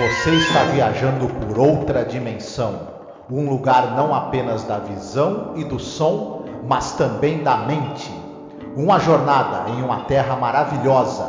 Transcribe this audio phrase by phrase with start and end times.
[0.00, 2.88] Você está viajando por outra dimensão,
[3.30, 8.10] um lugar não apenas da visão e do som, mas também da mente.
[8.74, 11.24] Uma jornada em uma terra maravilhosa,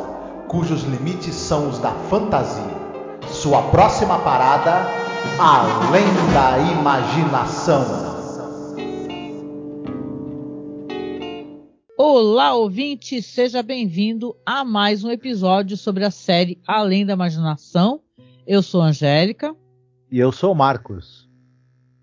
[0.48, 2.64] cujos limites são os da fantasia.
[3.28, 4.88] Sua próxima parada,
[5.38, 7.84] além da imaginação.
[11.98, 18.00] Olá, ouvinte, seja bem-vindo a mais um episódio sobre a série Além da Imaginação.
[18.46, 19.56] Eu sou Angélica.
[20.12, 21.30] E eu sou Marcos.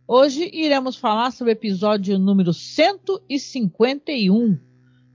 [0.07, 4.59] Hoje iremos falar sobre o episódio número 151,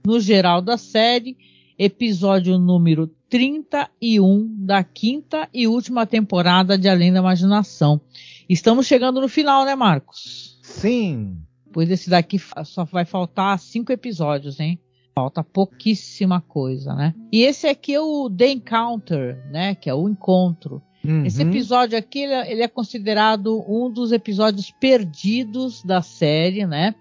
[0.06, 1.36] no geral da série,
[1.78, 8.00] episódio número 31 da quinta e última temporada de Além da Imaginação.
[8.48, 10.60] Estamos chegando no final, né, Marcos?
[10.62, 11.38] Sim.
[11.72, 14.78] Pois esse daqui só vai faltar cinco episódios, hein?
[15.14, 17.14] Falta pouquíssima coisa, né?
[17.32, 19.74] E esse aqui é o The Encounter, né?
[19.74, 20.82] Que é o encontro.
[21.04, 21.26] Uhum.
[21.26, 26.94] Esse episódio aqui ele é, ele é considerado um dos episódios perdidos da série, né?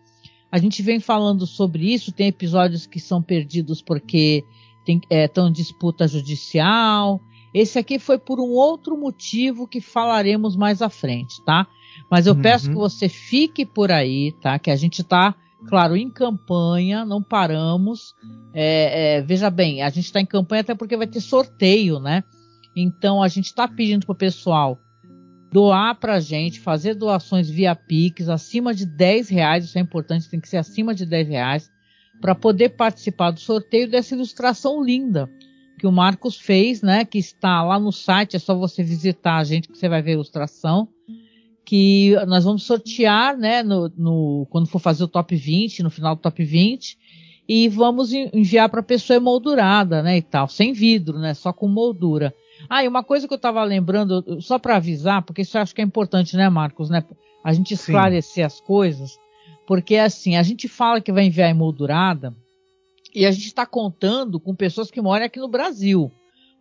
[0.52, 2.12] A gente vem falando sobre isso.
[2.12, 4.44] Tem episódios que são perdidos porque
[5.10, 7.20] estão é, em disputa judicial.
[7.54, 11.68] Esse aqui foi por um outro motivo que falaremos mais à frente, tá?
[12.10, 12.42] Mas eu uhum.
[12.42, 14.60] peço que você fique por aí, tá?
[14.60, 15.34] Que a gente está,
[15.68, 18.14] claro, em campanha, não paramos.
[18.54, 22.24] É, é, veja bem, a gente está em campanha até porque vai ter sorteio, né?
[22.76, 24.80] Então a gente está pedindo para o pessoal
[25.52, 30.28] doar para a gente, fazer doações via Pix acima de 10 reais, isso é importante,
[30.28, 31.72] tem que ser acima de 10 reais,
[32.20, 35.30] para poder participar do sorteio dessa ilustração linda
[35.84, 37.04] que o Marcos fez, né?
[37.04, 40.12] Que está lá no site, é só você visitar a gente que você vai ver
[40.12, 40.88] a ilustração.
[41.66, 43.62] Que nós vamos sortear, né?
[43.64, 46.98] No, no quando for fazer o top 20, no final do top 20,
[47.48, 50.18] e vamos enviar para a pessoa emoldurada, né?
[50.18, 51.34] E tal, sem vidro, né?
[51.34, 52.34] Só com moldura.
[52.70, 55.76] Ah, e uma coisa que eu estava lembrando, só para avisar, porque isso eu acho
[55.76, 57.04] que é importante, né, Marcos, né?
[57.44, 58.44] A gente esclarecer Sim.
[58.44, 59.20] as coisas,
[59.68, 62.34] porque assim, a gente fala que vai enviar emoldurada
[63.14, 66.12] e a gente está contando com pessoas que moram aqui no Brasil.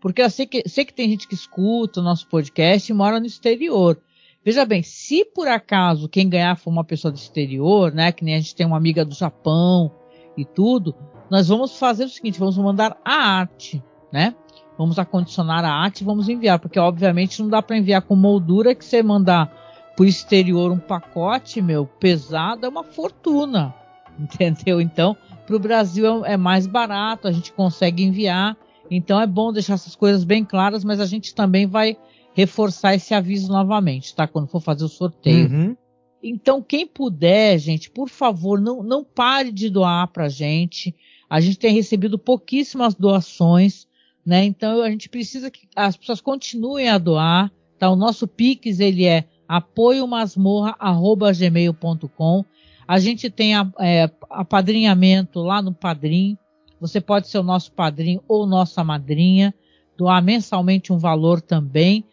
[0.00, 3.20] Porque eu sei que, sei que tem gente que escuta o nosso podcast e mora
[3.20, 4.00] no exterior.
[4.44, 8.34] Veja bem, se por acaso quem ganhar for uma pessoa do exterior, né, que nem
[8.34, 9.92] a gente tem uma amiga do Japão
[10.36, 10.94] e tudo,
[11.30, 14.34] nós vamos fazer o seguinte, vamos mandar a arte, né?
[14.76, 18.74] Vamos acondicionar a arte e vamos enviar, porque obviamente não dá para enviar com moldura
[18.74, 19.52] que você mandar
[19.96, 23.74] pro exterior um pacote, meu, pesado, é uma fortuna.
[24.18, 24.80] Entendeu?
[24.80, 28.56] Então, para o Brasil é, é mais barato, a gente consegue enviar.
[28.90, 31.96] Então é bom deixar essas coisas bem claras, mas a gente também vai
[32.34, 34.26] reforçar esse aviso novamente, tá?
[34.26, 35.50] Quando for fazer o sorteio.
[35.50, 35.76] Uhum.
[36.22, 40.94] Então, quem puder, gente, por favor, não, não pare de doar pra gente.
[41.28, 43.86] A gente tem recebido pouquíssimas doações
[44.24, 44.44] né?
[44.44, 47.90] Então a gente precisa que as pessoas continuem a doar, tá?
[47.90, 52.44] O nosso Pix ele é apoiomasmorra@gmail.com.
[52.86, 56.36] A gente tem a, é, apadrinhamento lá no Padrim.
[56.80, 59.54] Você pode ser o nosso padrinho ou nossa madrinha,
[59.96, 62.04] doar mensalmente um valor também.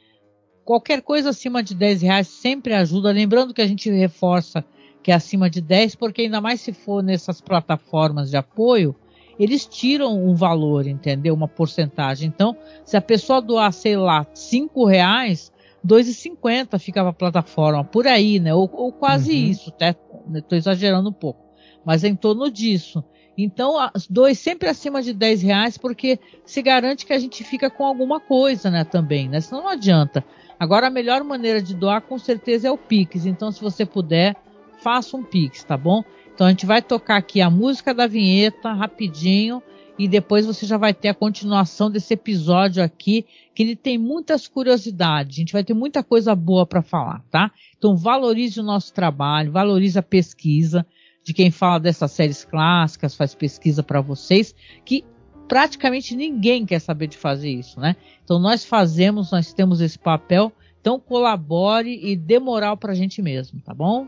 [0.63, 3.11] Qualquer coisa acima de 10 reais sempre ajuda.
[3.11, 4.63] Lembrando que a gente reforça
[5.01, 8.95] que é acima de 10, porque ainda mais se for nessas plataformas de apoio,
[9.39, 11.33] eles tiram um valor, entendeu?
[11.33, 12.27] Uma porcentagem.
[12.27, 15.51] Então, se a pessoa doar, sei lá, cinco reais,
[15.85, 18.53] 2,50 fica para a plataforma, por aí, né?
[18.53, 19.37] Ou, ou quase uhum.
[19.37, 19.95] isso, até
[20.35, 21.39] estou exagerando um pouco,
[21.85, 23.03] mas é em torno disso.
[23.37, 23.75] Então,
[24.09, 28.19] dois sempre acima de 10 reais, porque se garante que a gente fica com alguma
[28.19, 29.39] coisa, né, também, né?
[29.39, 30.25] Senão não adianta.
[30.59, 33.25] Agora, a melhor maneira de doar, com certeza, é o Pix.
[33.25, 34.35] Então, se você puder,
[34.83, 36.03] faça um Pix, tá bom?
[36.39, 39.61] Então a gente vai tocar aqui a música da vinheta rapidinho
[39.97, 44.47] e depois você já vai ter a continuação desse episódio aqui, que ele tem muitas
[44.47, 45.35] curiosidades.
[45.35, 47.51] A gente vai ter muita coisa boa para falar, tá?
[47.77, 50.87] Então valorize o nosso trabalho, valorize a pesquisa
[51.25, 54.55] de quem fala dessas séries clássicas, faz pesquisa para vocês,
[54.85, 55.03] que
[55.45, 57.97] praticamente ninguém quer saber de fazer isso, né?
[58.23, 63.59] Então nós fazemos, nós temos esse papel, então colabore e dê moral pra gente mesmo,
[63.59, 64.07] tá bom?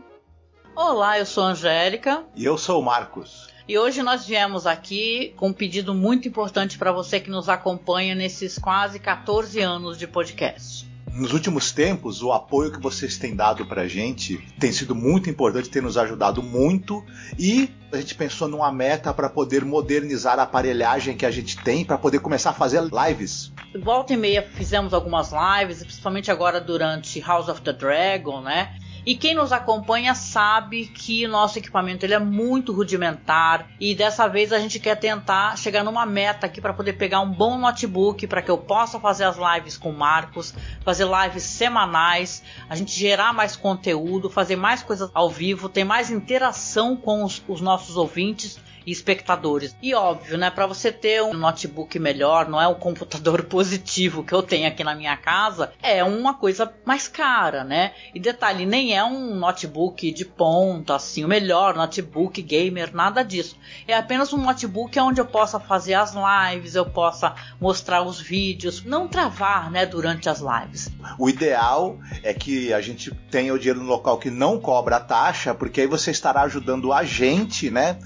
[0.74, 2.24] Olá, eu sou a Angélica.
[2.34, 3.48] E eu sou o Marcos.
[3.68, 8.14] E hoje nós viemos aqui com um pedido muito importante para você que nos acompanha
[8.14, 10.90] nesses quase 14 anos de podcast.
[11.12, 15.28] Nos últimos tempos, o apoio que vocês têm dado para a gente tem sido muito
[15.28, 17.04] importante, tem nos ajudado muito
[17.38, 21.84] e a gente pensou numa meta para poder modernizar a aparelhagem que a gente tem
[21.84, 23.52] para poder começar a fazer lives.
[23.78, 28.74] Volta e meia fizemos algumas lives, principalmente agora durante House of the Dragon, né?
[29.04, 33.68] E quem nos acompanha sabe que nosso equipamento ele é muito rudimentar.
[33.80, 37.30] E dessa vez a gente quer tentar chegar numa meta aqui para poder pegar um
[37.30, 40.54] bom notebook para que eu possa fazer as lives com o Marcos,
[40.84, 46.08] fazer lives semanais, a gente gerar mais conteúdo, fazer mais coisas ao vivo, ter mais
[46.08, 49.76] interação com os, os nossos ouvintes e espectadores.
[49.82, 54.32] E óbvio, né, para você ter um notebook melhor, não é o computador positivo que
[54.32, 57.92] eu tenho aqui na minha casa, é uma coisa mais cara, né?
[58.14, 63.56] E detalhe, nem é um notebook de ponta, assim, o melhor notebook gamer, nada disso.
[63.86, 68.84] É apenas um notebook onde eu possa fazer as lives, eu possa mostrar os vídeos,
[68.84, 70.90] não travar, né, durante as lives.
[71.18, 75.00] O ideal é que a gente tenha o dinheiro no local que não cobra a
[75.00, 77.98] taxa, porque aí você estará ajudando a gente, né?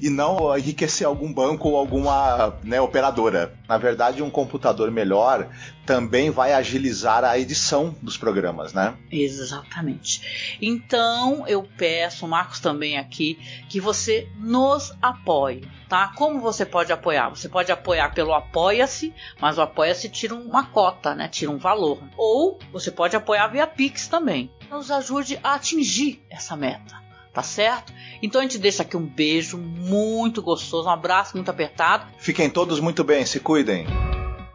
[0.00, 3.54] E não enriquecer algum banco ou alguma né, operadora.
[3.68, 5.48] Na verdade, um computador melhor
[5.84, 8.94] também vai agilizar a edição dos programas, né?
[9.10, 10.56] Exatamente.
[10.60, 13.38] Então eu peço, Marcos também aqui,
[13.68, 16.12] que você nos apoie, tá?
[16.16, 17.28] Como você pode apoiar?
[17.28, 21.28] Você pode apoiar pelo Apoia-se, mas o Apoia-se tira uma cota, né?
[21.28, 22.02] Tira um valor.
[22.16, 24.50] Ou você pode apoiar via Pix também.
[24.70, 27.03] Nos ajude a atingir essa meta
[27.34, 27.92] tá certo?
[28.22, 32.06] Então a gente deixa aqui um beijo muito gostoso, um abraço muito apertado.
[32.16, 33.86] Fiquem todos muito bem, se cuidem.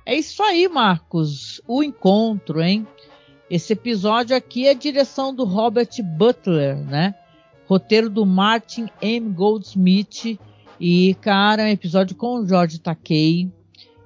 [0.05, 1.61] É isso aí, Marcos.
[1.67, 2.87] O encontro, hein?
[3.49, 7.13] Esse episódio aqui é direção do Robert Butler, né?
[7.67, 9.29] Roteiro do Martin M.
[9.29, 10.39] Goldsmith.
[10.79, 13.51] E, cara, é um episódio com o George Takei,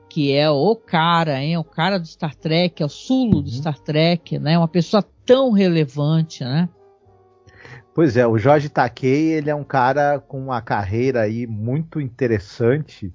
[0.09, 1.57] que é o cara, hein?
[1.57, 3.57] O cara do Star Trek, é o Sulo do uhum.
[3.57, 4.57] Star Trek, né?
[4.57, 6.67] Uma pessoa tão relevante, né?
[7.95, 13.13] Pois é, o Jorge Takei, ele é um cara com uma carreira aí muito interessante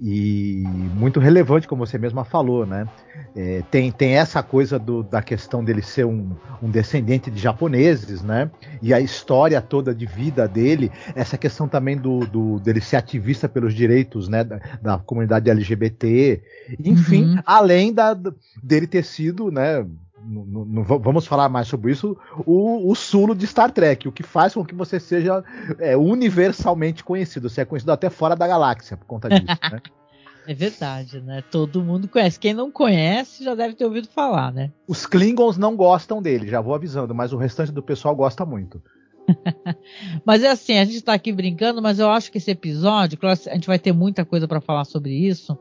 [0.00, 0.62] e
[0.94, 2.88] muito relevante, como você mesma falou, né?
[3.36, 8.22] É, tem, tem essa coisa do, da questão dele ser um, um, descendente de japoneses,
[8.22, 8.50] né?
[8.80, 13.48] E a história toda de vida dele, essa questão também do, do dele ser ativista
[13.48, 14.44] pelos direitos, né?
[14.44, 16.42] Da, da comunidade LGBT,
[16.78, 17.42] enfim, uhum.
[17.44, 18.16] além da,
[18.62, 19.84] dele ter sido, né?
[20.26, 22.16] Não, não, vamos falar mais sobre isso,
[22.46, 25.44] o, o sulo de Star Trek, o que faz com que você seja
[25.78, 27.48] é, universalmente conhecido.
[27.48, 29.80] Você é conhecido até fora da galáxia por conta disso, né?
[30.46, 31.42] É verdade, né?
[31.50, 32.38] Todo mundo conhece.
[32.38, 34.70] Quem não conhece já deve ter ouvido falar, né?
[34.86, 38.82] Os Klingons não gostam dele, já vou avisando, mas o restante do pessoal gosta muito.
[40.22, 43.40] mas é assim, a gente tá aqui brincando, mas eu acho que esse episódio, claro,
[43.46, 45.58] a gente vai ter muita coisa para falar sobre isso.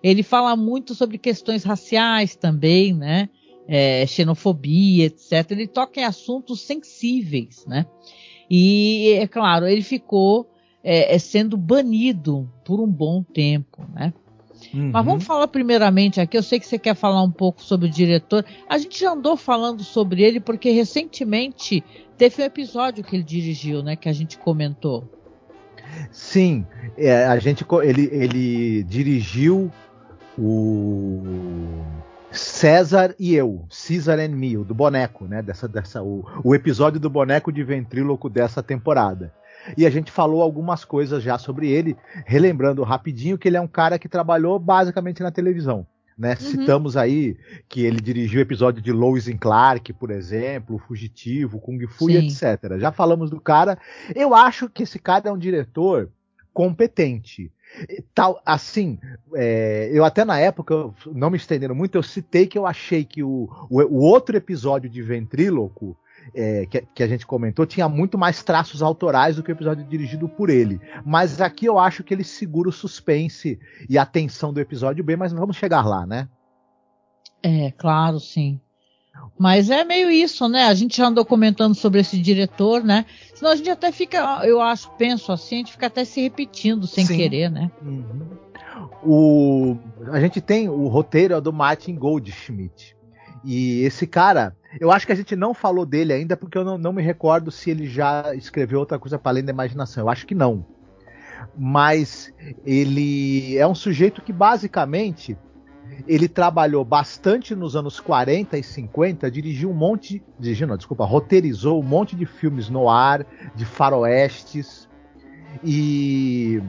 [0.00, 3.28] Ele fala muito sobre questões raciais também, né?
[3.68, 5.50] É, xenofobia, etc.
[5.50, 7.86] Ele toca em assuntos sensíveis, né?
[8.50, 10.50] E, é claro, ele ficou
[10.82, 14.12] é, é sendo banido por um bom tempo, né?
[14.72, 14.90] Uhum.
[14.92, 16.36] Mas vamos falar primeiramente aqui.
[16.36, 18.44] Eu sei que você quer falar um pouco sobre o diretor.
[18.68, 21.82] A gente já andou falando sobre ele porque recentemente
[22.16, 23.96] teve um episódio que ele dirigiu, né?
[23.96, 25.08] Que a gente comentou.
[26.10, 26.66] Sim,
[26.96, 29.70] é, a gente ele, ele dirigiu
[30.36, 31.22] o
[32.34, 35.42] César e eu, Caesar and Me, o do boneco, né?
[35.42, 39.32] Dessa, dessa, o, o episódio do boneco de ventríloco dessa temporada.
[39.76, 41.96] E a gente falou algumas coisas já sobre ele,
[42.26, 45.86] relembrando rapidinho que ele é um cara que trabalhou basicamente na televisão.
[46.16, 46.30] Né?
[46.30, 46.36] Uhum.
[46.36, 47.36] Citamos aí
[47.68, 52.12] que ele dirigiu o episódio de Lois and Clark, por exemplo, Fugitivo, Kung Fu Sim.
[52.12, 52.78] e etc.
[52.78, 53.78] Já falamos do cara.
[54.14, 56.10] Eu acho que esse cara é um diretor
[56.52, 57.50] competente.
[58.14, 58.98] Tal, assim,
[59.34, 63.22] é, eu até na época, não me estendendo muito, eu citei que eu achei que
[63.22, 65.96] o, o, o outro episódio de Ventríloco,
[66.34, 69.84] é, que, que, a gente comentou, tinha muito mais traços autorais do que o episódio
[69.84, 70.80] dirigido por ele.
[71.04, 75.16] Mas aqui eu acho que ele segura o suspense e a tensão do episódio bem,
[75.16, 76.28] mas vamos chegar lá, né?
[77.42, 78.60] É, claro, sim.
[79.38, 80.64] Mas é meio isso, né?
[80.64, 83.04] A gente já andou comentando sobre esse diretor, né?
[83.34, 86.86] Senão a gente até fica, eu acho, penso assim, a gente fica até se repetindo
[86.86, 87.16] sem Sim.
[87.16, 87.70] querer, né?
[87.82, 88.28] Uhum.
[89.02, 89.76] O,
[90.12, 92.96] a gente tem o roteiro é do Martin Goldschmidt.
[93.44, 96.78] E esse cara, eu acho que a gente não falou dele ainda porque eu não,
[96.78, 100.04] não me recordo se ele já escreveu outra coisa para além da imaginação.
[100.04, 100.64] Eu acho que não.
[101.56, 102.32] Mas
[102.64, 105.36] ele é um sujeito que basicamente
[106.06, 111.80] ele trabalhou bastante nos anos 40 e 50, dirigiu um monte, dirigiu, não, desculpa, roteirizou
[111.80, 114.88] um monte de filmes no ar, de faroestes
[115.62, 116.60] e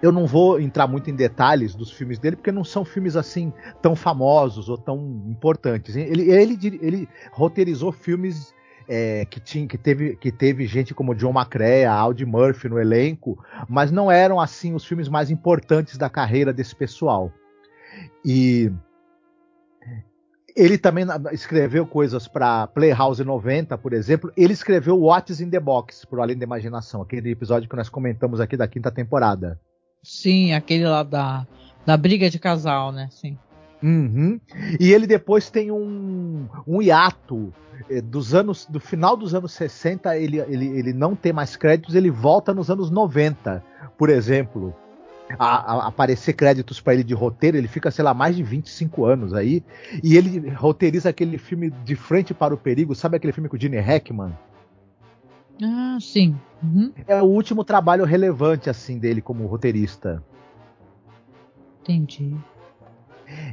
[0.00, 3.52] eu não vou entrar muito em detalhes dos filmes dele, porque não são filmes assim
[3.82, 5.96] tão famosos ou tão importantes.
[5.96, 8.54] Ele, ele, ele roteirizou filmes
[8.88, 13.38] é, que, tinha, que, teve, que teve gente como John McCrea, Audie Murphy no elenco,
[13.68, 17.32] mas não eram assim os filmes mais importantes da carreira desse pessoal.
[18.24, 18.70] E
[20.56, 24.32] Ele também escreveu coisas para Playhouse 90, por exemplo.
[24.36, 28.40] Ele escreveu What's in the Box, por Além da Imaginação, aquele episódio que nós comentamos
[28.40, 29.60] aqui da quinta temporada.
[30.02, 31.46] Sim, aquele lá da,
[31.86, 33.08] da briga de casal, né?
[33.10, 33.38] Sim.
[33.82, 34.40] Uhum.
[34.80, 37.52] E ele depois tem um, um hiato
[37.88, 41.94] eh, dos anos do final dos anos 60, ele, ele, ele não tem mais créditos,
[41.94, 43.62] ele volta nos anos 90,
[43.96, 44.74] por exemplo.
[45.38, 49.04] A, a, aparecer créditos para ele de roteiro, ele fica, sei lá, mais de 25
[49.04, 49.62] anos aí,
[50.02, 53.60] e ele roteiriza aquele filme De Frente para o Perigo, sabe aquele filme com o
[53.60, 54.32] Gene Hackman?
[55.62, 56.36] Ah, sim.
[56.62, 56.92] Uhum.
[57.06, 60.22] É o último trabalho relevante, assim, dele como roteirista.
[61.82, 62.36] Entendi.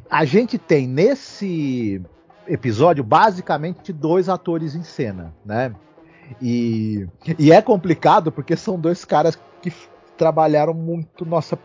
[0.10, 2.02] A gente tem nesse
[2.48, 5.74] episódio basicamente dois atores em cena, né?
[6.42, 9.72] E, e é complicado porque são dois caras que
[10.18, 11.58] trabalharam muito, nossa,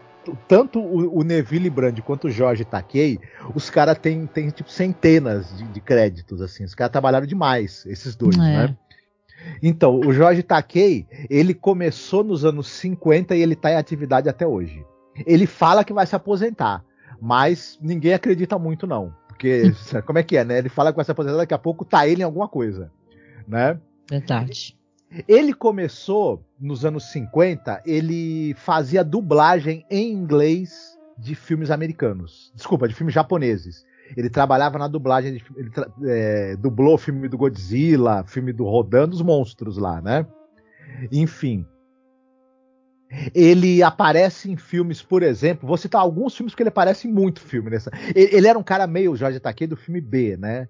[0.47, 3.19] tanto o, Neville Brand quanto o Jorge Takei,
[3.54, 8.14] os caras têm, têm tipo centenas de, de, créditos, assim, os caras trabalharam demais, esses
[8.14, 8.38] dois, é.
[8.38, 8.76] né?
[9.62, 14.47] Então, o Jorge Takei, ele começou nos anos 50 e ele está em atividade até
[14.47, 14.85] hoje.
[15.26, 16.85] Ele fala que vai se aposentar,
[17.21, 19.73] mas ninguém acredita muito não, porque
[20.04, 20.59] como é que é, né?
[20.59, 22.92] Ele fala que vai se aposentar, daqui a pouco tá ele em alguma coisa,
[23.49, 23.78] né?
[24.11, 24.78] Verdade.
[25.26, 32.52] Ele começou nos anos 50, ele fazia dublagem em inglês de filmes americanos.
[32.54, 33.84] Desculpa, de filmes japoneses.
[34.16, 35.70] Ele trabalhava na dublagem, de, ele
[36.04, 40.26] é, dublou filme do Godzilla, filme do Rodando os Monstros lá, né?
[41.10, 41.66] Enfim.
[43.34, 47.40] Ele aparece em filmes, por exemplo, vou citar alguns filmes que ele aparece em muito
[47.40, 47.90] filme nessa.
[48.14, 50.68] Ele, ele era um cara meio Jorge Takei do filme B, né?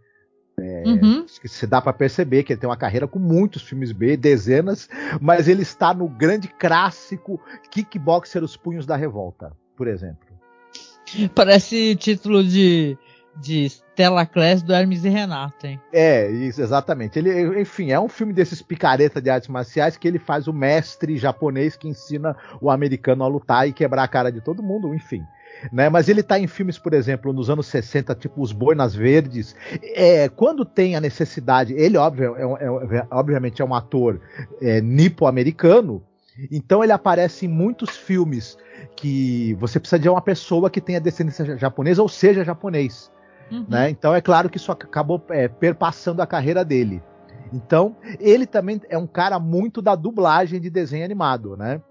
[0.60, 1.26] É, uhum.
[1.26, 4.88] Se dá para perceber que ele tem uma carreira com muitos filmes B, dezenas,
[5.20, 7.40] mas ele está no grande clássico
[7.70, 10.28] Kickboxer Os Punhos da Revolta, por exemplo.
[11.34, 12.96] Parece título de,
[13.40, 15.80] de Stella Class do Hermes e Renato, hein?
[15.92, 17.18] É, isso, exatamente.
[17.18, 21.16] Ele, enfim, é um filme desses picareta de artes marciais que ele faz o mestre
[21.16, 25.24] japonês que ensina o americano a lutar e quebrar a cara de todo mundo, enfim
[25.72, 25.88] né?
[25.88, 29.54] Mas ele está em filmes, por exemplo, nos anos 60, tipo Os Boinas Verdes.
[29.82, 34.20] É, quando tem a necessidade, ele óbvio, é, é, é obviamente é um ator
[34.60, 36.02] é, nipo-americano,
[36.50, 38.56] então ele aparece em muitos filmes
[38.96, 43.10] que você precisa de uma pessoa que tenha descendência japonesa ou seja japonês.
[43.50, 43.66] Uhum.
[43.68, 43.90] Né?
[43.90, 47.02] Então é claro que isso acabou é, perpassando a carreira dele.
[47.52, 51.82] Então, ele também é um cara muito da dublagem de desenho animado, né?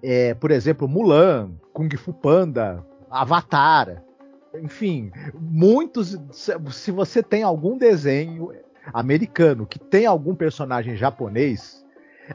[0.00, 4.02] É, por exemplo, Mulan, Kung Fu Panda, Avatar,
[4.54, 6.16] enfim, muitos.
[6.70, 8.52] Se você tem algum desenho
[8.92, 11.84] americano que tem algum personagem japonês,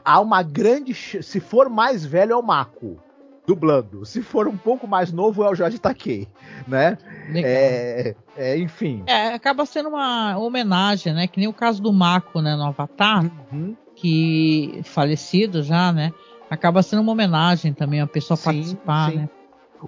[0.04, 0.92] há uma grande.
[0.94, 2.98] Se for mais velho, é o Mako
[3.46, 4.04] dublando.
[4.04, 6.28] Se for um pouco mais novo, é o Jorge Takei,
[6.66, 6.96] né?
[7.34, 9.02] É, é, enfim.
[9.06, 11.26] É, acaba sendo uma homenagem, né?
[11.26, 13.76] Que nem o caso do Mako, né, no Avatar, uhum.
[13.94, 16.12] que falecido já, né?
[16.54, 19.16] acaba sendo uma homenagem também a pessoa sim, participar, sim.
[19.18, 19.28] né?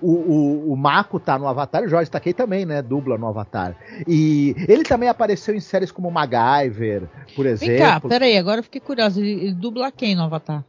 [0.03, 2.83] O, o, o Mako tá no Avatar, o Jorge Takei também, né?
[2.83, 3.75] Dubla no Avatar.
[4.07, 7.77] E ele também apareceu em séries como MacGyver, por exemplo.
[7.77, 9.21] Vem cá, peraí, agora eu fiquei curioso.
[9.21, 10.63] Ele, ele dubla quem no Avatar?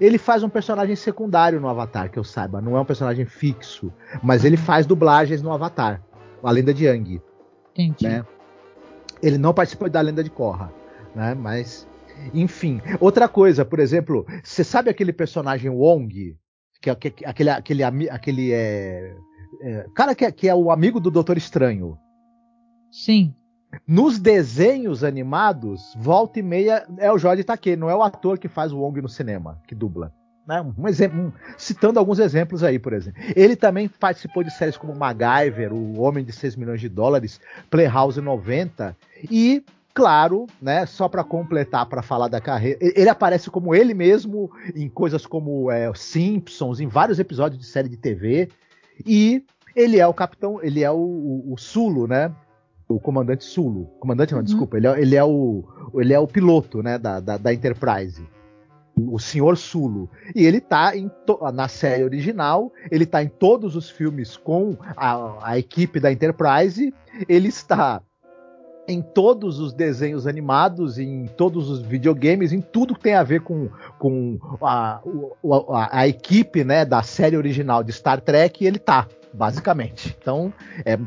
[0.00, 2.60] Ele faz um personagem secundário no Avatar, que eu saiba.
[2.60, 3.92] Não é um personagem fixo.
[4.22, 6.02] Mas ele faz dublagens no Avatar.
[6.42, 7.20] A lenda de Yang.
[7.72, 8.06] Entendi.
[8.06, 8.24] Né?
[9.22, 10.72] Ele não participou da lenda de Korra.
[11.14, 11.34] Né?
[11.34, 11.86] Mas
[12.34, 16.36] enfim, outra coisa, por exemplo, você sabe aquele personagem Wong,
[16.80, 16.92] que é
[17.26, 19.14] aquele aquele aquele é,
[19.62, 21.98] é cara que é, que é o amigo do Doutor Estranho.
[22.90, 23.34] Sim.
[23.86, 28.48] Nos desenhos animados, volta e meia é o Jorge Takei, não é o ator que
[28.48, 30.12] faz o Wong no cinema, que dubla.
[30.46, 30.64] Né?
[30.76, 33.22] Um exemplo, um, citando alguns exemplos aí, por exemplo.
[33.34, 38.20] Ele também participou de séries como MacGyver, O Homem de 6 milhões de dólares, Playhouse
[38.20, 38.96] 90
[39.30, 39.64] e
[39.94, 40.86] Claro, né?
[40.86, 45.70] Só para completar, para falar da carreira, ele aparece como ele mesmo em coisas como
[45.70, 48.48] é, Simpsons, em vários episódios de série de TV.
[49.04, 49.44] E
[49.76, 52.34] ele é o capitão, ele é o, o, o Sulo, né?
[52.94, 53.86] O comandante Sulo.
[53.98, 54.44] Comandante, não, uhum.
[54.44, 56.98] desculpa, ele é, ele é, o, ele é o piloto, né?
[56.98, 58.26] Da, da, da Enterprise.
[58.96, 60.10] O senhor Sulo.
[60.34, 61.10] E ele tá em
[61.54, 66.92] na série original, ele tá em todos os filmes com a, a equipe da Enterprise.
[67.28, 68.02] Ele está
[68.86, 73.40] em todos os desenhos animados, em todos os videogames, em tudo que tem a ver
[73.40, 73.68] com,
[73.98, 75.00] com a,
[75.70, 80.16] a, a, equipe né, da série original de Star Trek, ele tá, basicamente.
[80.20, 80.52] Então,
[80.84, 80.98] é,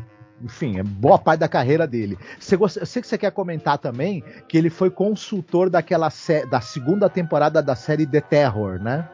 [0.46, 2.18] enfim, é boa parte da carreira dele.
[2.40, 6.10] Você, eu sei que você quer comentar também que ele foi consultor daquela
[6.50, 9.10] da segunda temporada da série The Terror, né?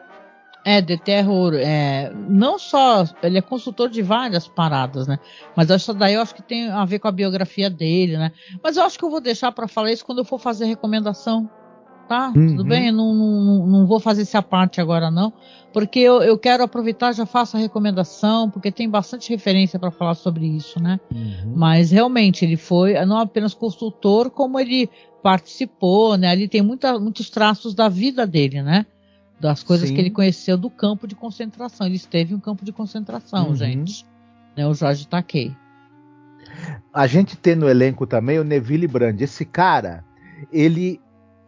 [0.64, 1.54] É, de terror.
[1.54, 3.04] É, não só.
[3.22, 5.18] Ele é consultor de várias paradas, né?
[5.56, 8.30] Mas essa daí eu acho que tem a ver com a biografia dele, né?
[8.62, 11.50] Mas eu acho que eu vou deixar para falar isso quando eu for fazer recomendação.
[12.12, 12.30] Tá?
[12.36, 12.48] Uhum.
[12.48, 12.92] Tudo bem?
[12.92, 15.32] Não, não, não vou fazer essa parte agora, não.
[15.72, 20.12] Porque eu, eu quero aproveitar, já faço a recomendação, porque tem bastante referência para falar
[20.12, 21.00] sobre isso, né?
[21.10, 21.54] Uhum.
[21.56, 24.90] Mas realmente ele foi não apenas consultor, como ele
[25.22, 26.28] participou, né?
[26.28, 28.84] Ali tem muita, muitos traços da vida dele, né?
[29.40, 29.94] das coisas Sim.
[29.94, 31.86] que ele conheceu do campo de concentração.
[31.86, 33.56] Ele esteve em um campo de concentração, uhum.
[33.56, 34.04] gente.
[34.54, 35.56] Né, o Jorge Takei.
[36.92, 39.18] A gente tem no elenco também o Neville Brand.
[39.18, 40.04] Esse cara,
[40.52, 41.00] ele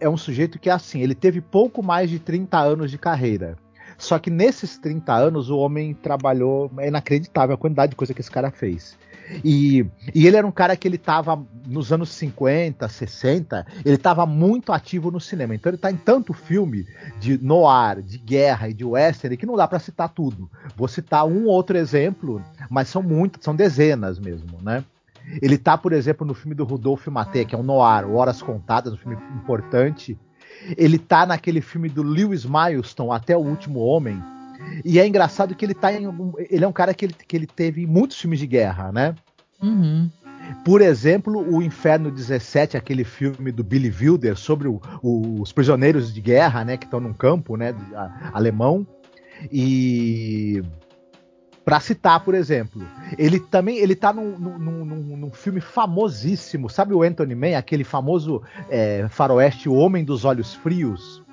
[0.04, 3.56] é um sujeito que é assim, ele teve pouco mais de 30 anos de carreira.
[3.96, 8.20] Só que nesses 30 anos o homem trabalhou, é inacreditável a quantidade de coisa que
[8.20, 8.98] esse cara fez.
[9.42, 14.26] E, e ele era um cara que ele estava nos anos 50, 60, ele estava
[14.26, 15.54] muito ativo no cinema.
[15.54, 16.86] Então ele está em tanto filme
[17.18, 20.50] de noir, de guerra e de western que não dá para citar tudo.
[20.76, 24.84] Vou citar um outro exemplo, mas são muitas, são dezenas mesmo, né?
[25.40, 28.92] Ele tá, por exemplo, no filme do Rudolf Maté, que é um noir, Horas Contadas,
[28.92, 30.18] um filme importante.
[30.76, 34.22] Ele tá naquele filme do Lewis Milestone, Até o Último Homem,
[34.84, 36.32] e é engraçado que ele tá em algum.
[36.38, 39.14] Ele é um cara que ele, que ele teve muitos filmes de guerra, né?
[39.62, 40.10] Uhum.
[40.64, 46.12] Por exemplo, o Inferno 17, aquele filme do Billy Wilder sobre o, o, os prisioneiros
[46.12, 47.74] de guerra, né, que estão num campo, né,
[48.32, 48.86] alemão.
[49.50, 50.62] E
[51.64, 56.92] para citar, por exemplo, ele também ele tá num, num, num, num, filme famosíssimo, sabe
[56.92, 61.24] o Anthony Mann, aquele famoso é, faroeste O Homem dos Olhos Frios?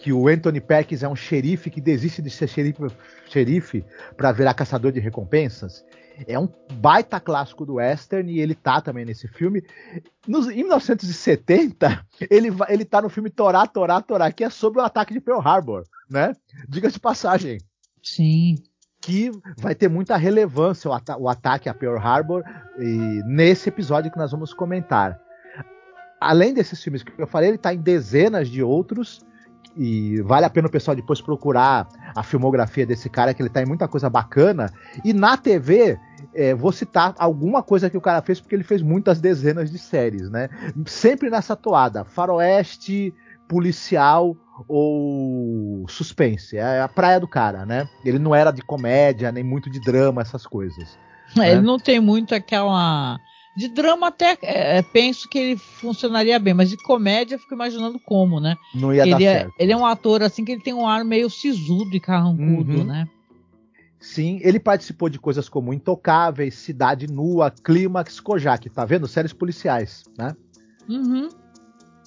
[0.00, 2.82] que o Anthony Perkins é um xerife que desiste de ser xerife,
[3.28, 3.84] xerife
[4.16, 5.84] para virar caçador de recompensas.
[6.26, 9.62] É um baita clássico do western e ele tá também nesse filme.
[10.26, 14.84] Nos, em 1970, ele, ele tá no filme Torá, Torá, Torá, que é sobre o
[14.84, 16.34] ataque de Pearl Harbor, né?
[16.68, 17.58] Diga de passagem.
[18.02, 18.56] Sim.
[19.10, 22.44] Que vai ter muita relevância o, o ataque a Pearl Harbor
[23.26, 25.18] nesse episódio que nós vamos comentar.
[26.20, 29.20] Além desses filmes que eu falei, ele tá em dezenas de outros
[29.76, 33.62] e vale a pena o pessoal depois procurar a filmografia desse cara, que ele tá
[33.62, 34.72] em muita coisa bacana.
[35.04, 35.98] E na TV,
[36.34, 39.78] é, vou citar alguma coisa que o cara fez, porque ele fez muitas dezenas de
[39.78, 40.48] séries, né?
[40.86, 43.14] Sempre nessa toada: faroeste,
[43.50, 44.36] policial
[44.68, 46.56] ou suspense.
[46.56, 47.88] É a praia do cara, né?
[48.04, 50.96] Ele não era de comédia, nem muito de drama, essas coisas.
[51.34, 51.52] É, né?
[51.52, 53.18] Ele não tem muito aquela
[53.56, 57.54] de drama até é, é, penso que ele funcionaria bem, mas de comédia eu fico
[57.54, 58.54] imaginando como, né?
[58.72, 59.54] Não ia ele dar é, certo.
[59.58, 62.84] Ele é um ator assim que ele tem um ar meio sisudo e carrancudo, uhum.
[62.84, 63.08] né?
[63.98, 69.08] Sim, ele participou de coisas como Intocáveis, Cidade Nua, Clímax, Kojak, tá vendo?
[69.08, 70.34] Séries policiais, né?
[70.88, 71.28] Uhum.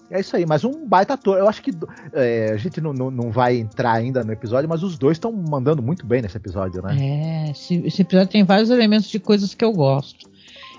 [0.10, 1.38] É isso aí, mas um baita ator.
[1.38, 1.72] Eu acho que
[2.14, 5.32] é, a gente não, não, não, vai entrar ainda no episódio, mas os dois estão
[5.32, 6.98] mandando muito bem nesse episódio, né?
[7.00, 10.30] É, esse, esse episódio tem vários elementos de coisas que eu gosto.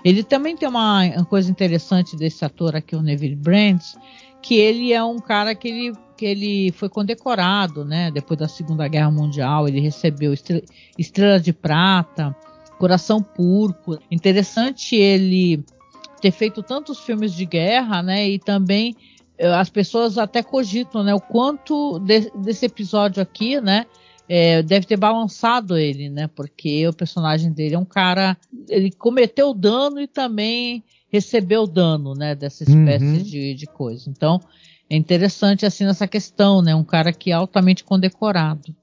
[0.03, 3.97] Ele também tem uma coisa interessante desse ator aqui, o Neville Brands,
[4.41, 8.11] que ele é um cara que ele, que ele foi condecorado, né?
[8.11, 10.61] Depois da Segunda Guerra Mundial, ele recebeu estrela,
[10.97, 12.35] estrela de prata,
[12.77, 13.99] coração púrpura.
[14.11, 15.65] Interessante ele
[16.21, 18.29] ter feito tantos filmes de guerra, né?
[18.29, 18.95] E também
[19.39, 21.13] as pessoas até cogitam, né?
[21.13, 23.85] O quanto de, desse episódio aqui, né?
[24.27, 26.27] é, deve ter balançado ele, né?
[26.27, 28.37] Porque o personagem dele é um cara.
[28.67, 32.35] Ele cometeu dano e também recebeu dano, né?
[32.35, 33.23] Dessa espécie uhum.
[33.23, 34.09] de, de coisa.
[34.09, 34.41] Então,
[34.89, 36.75] é interessante assim nessa questão, né?
[36.75, 38.75] Um cara que é altamente condecorado.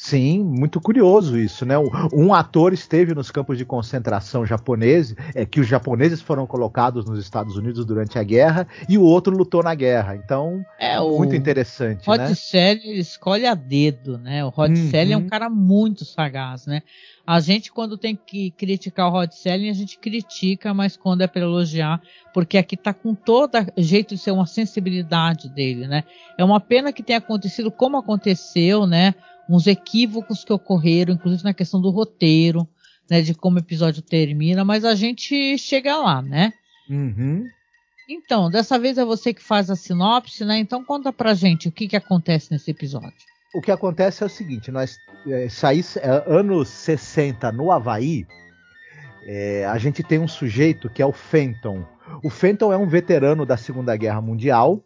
[0.00, 1.74] Sim, muito curioso isso, né?
[2.12, 7.18] Um ator esteve nos campos de concentração japoneses, é, que os japoneses foram colocados nos
[7.18, 10.14] Estados Unidos durante a guerra, e o outro lutou na guerra.
[10.14, 12.06] Então, é muito interessante.
[12.06, 12.34] Rod né?
[12.36, 14.44] Selly escolhe a dedo, né?
[14.44, 14.88] O Rod uhum.
[14.88, 16.82] Selly é um cara muito sagaz, né?
[17.26, 21.26] A gente, quando tem que criticar o Rod Selling, a gente critica, mas quando é
[21.26, 22.00] para elogiar,
[22.32, 26.04] porque aqui tá com todo jeito de ser uma sensibilidade dele, né?
[26.38, 29.12] É uma pena que tenha acontecido como aconteceu, né?
[29.48, 32.68] Uns equívocos que ocorreram, inclusive na questão do roteiro,
[33.10, 36.52] né, de como o episódio termina, mas a gente chega lá, né?
[36.90, 37.46] Uhum.
[38.08, 40.58] Então, dessa vez é você que faz a sinopse, né?
[40.58, 43.12] Então conta pra gente o que, que acontece nesse episódio.
[43.54, 48.26] O que acontece é o seguinte, nós é, saí, é, anos 60 no Havaí,
[49.24, 51.84] é, a gente tem um sujeito que é o Fenton.
[52.22, 54.82] O Fenton é um veterano da Segunda Guerra Mundial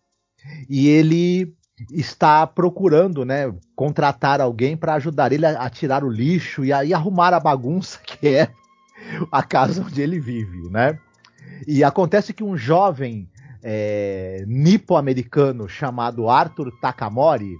[0.68, 1.54] e ele
[1.90, 6.84] está procurando, né, contratar alguém para ajudar ele a, a, tirar o lixo e a,
[6.84, 8.48] e arrumar a bagunça que é
[9.30, 10.98] a casa onde ele vive, né?
[11.66, 13.28] E acontece que um jovem
[13.62, 17.56] é, nipo-americano chamado Arthur Takamori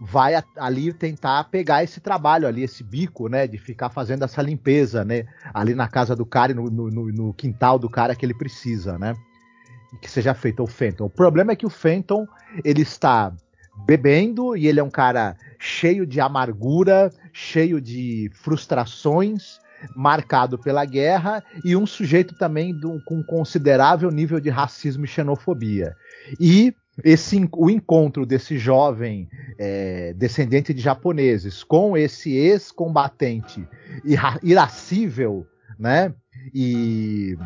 [0.00, 4.42] vai a, ali tentar pegar esse trabalho ali, esse bico, né, de ficar fazendo essa
[4.42, 8.26] limpeza, né, ali na casa do cara e no, no, no quintal do cara que
[8.26, 9.14] ele precisa, né,
[10.00, 11.04] que seja feito o Fenton.
[11.04, 12.26] O problema é que o Fenton
[12.64, 13.32] ele está
[13.74, 19.60] bebendo e ele é um cara cheio de amargura, cheio de frustrações,
[19.96, 25.94] marcado pela guerra e um sujeito também do, com considerável nível de racismo e xenofobia.
[26.38, 33.66] E esse, o encontro desse jovem é, descendente de japoneses com esse ex-combatente
[34.42, 35.46] irascível,
[35.78, 36.12] né?
[36.54, 37.36] E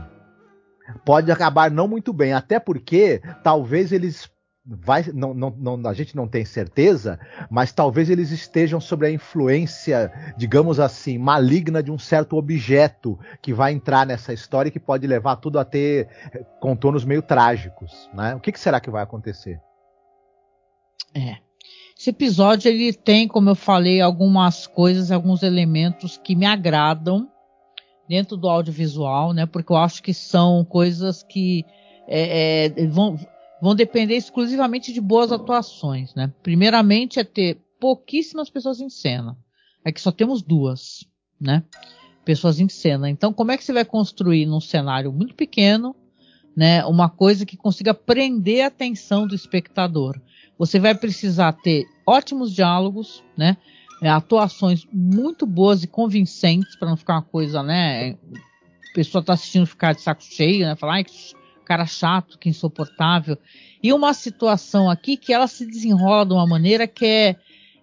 [1.05, 4.29] pode acabar não muito bem, até porque talvez eles
[4.67, 9.11] vai, não, não, não, a gente não tem certeza, mas talvez eles estejam sob a
[9.11, 14.81] influência, digamos assim, maligna de um certo objeto que vai entrar nessa história e que
[14.81, 16.09] pode levar tudo a ter
[16.61, 18.35] contornos meio trágicos, né?
[18.35, 19.61] O que, que será que vai acontecer?
[21.15, 21.37] É.
[21.99, 27.31] Esse episódio ele tem, como eu falei, algumas coisas, alguns elementos que me agradam
[28.09, 29.47] dentro do audiovisual, né?
[29.47, 31.65] Porque eu acho que são coisas que
[32.09, 33.19] é, é, vão,
[33.61, 36.33] vão depender exclusivamente de boas atuações, né?
[36.43, 39.37] Primeiramente é ter pouquíssimas pessoas em cena.
[39.85, 41.07] É que só temos duas,
[41.41, 41.63] né?
[42.25, 43.09] Pessoas em cena.
[43.09, 45.95] Então, como é que você vai construir num cenário muito pequeno,
[46.57, 50.21] né, uma coisa que consiga prender a atenção do espectador?
[50.59, 53.57] Você vai precisar ter ótimos diálogos, né?
[54.03, 58.11] É, atuações muito boas e convincentes para não ficar uma coisa, né?
[58.11, 60.77] A pessoa está assistindo ficar de saco cheio, né?
[60.77, 61.13] Falar, ai, que
[61.67, 63.37] cara chato, que insuportável.
[63.83, 67.37] E uma situação aqui que ela se desenrola de uma maneira que é,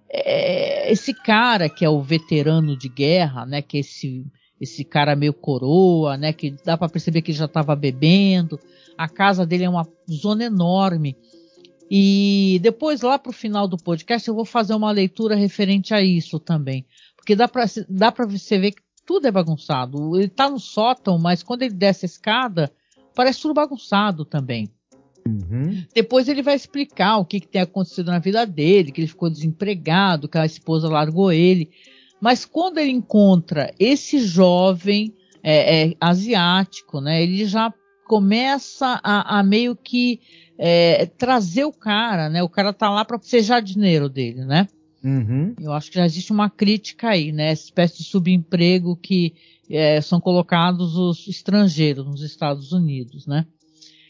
[0.09, 3.61] é esse cara que é o veterano de guerra, né?
[3.61, 4.25] Que é esse
[4.61, 6.31] esse cara meio coroa, né?
[6.31, 8.57] Que dá para perceber que já estava bebendo.
[8.97, 11.17] A casa dele é uma zona enorme.
[11.91, 16.01] E depois lá para o final do podcast eu vou fazer uma leitura referente a
[16.01, 20.15] isso também, porque dá para dá para você ver que tudo é bagunçado.
[20.15, 22.71] Ele está no sótão, mas quando ele desce a escada
[23.13, 24.69] parece tudo bagunçado também.
[25.27, 25.85] Uhum.
[25.93, 29.29] Depois ele vai explicar o que, que, tem acontecido na vida dele, que ele ficou
[29.29, 31.69] desempregado, que a esposa largou ele.
[32.21, 37.73] Mas quando ele encontra esse jovem é, é, asiático, né, ele já
[38.05, 40.19] começa a, a meio que
[40.57, 42.43] é, trazer o cara, né?
[42.43, 44.67] O cara tá lá para ser jardineiro dele, né?
[45.03, 45.53] Uhum.
[45.59, 47.49] Eu acho que já existe uma crítica aí, né?
[47.49, 49.33] Essa espécie de subemprego que
[49.69, 53.45] é, são colocados os estrangeiros nos Estados Unidos, né?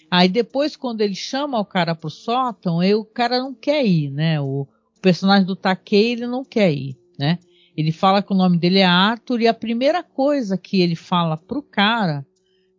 [0.10, 4.12] Aí depois, quando ele chama o cara pro sótão, aí o cara não quer ir,
[4.12, 4.40] né?
[4.40, 7.40] O, o personagem do Takei, ele não quer ir, né?
[7.76, 11.36] Ele fala que o nome dele é Arthur e a primeira coisa que ele fala
[11.36, 12.26] pro cara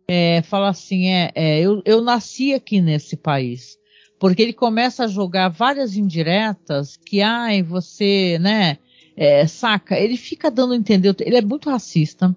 [0.07, 3.77] é, fala assim, é, é eu, eu nasci aqui nesse país.
[4.19, 8.77] Porque ele começa a jogar várias indiretas que, ai, você, né,
[9.15, 12.35] é, saca, ele fica dando a entender, ele é muito racista,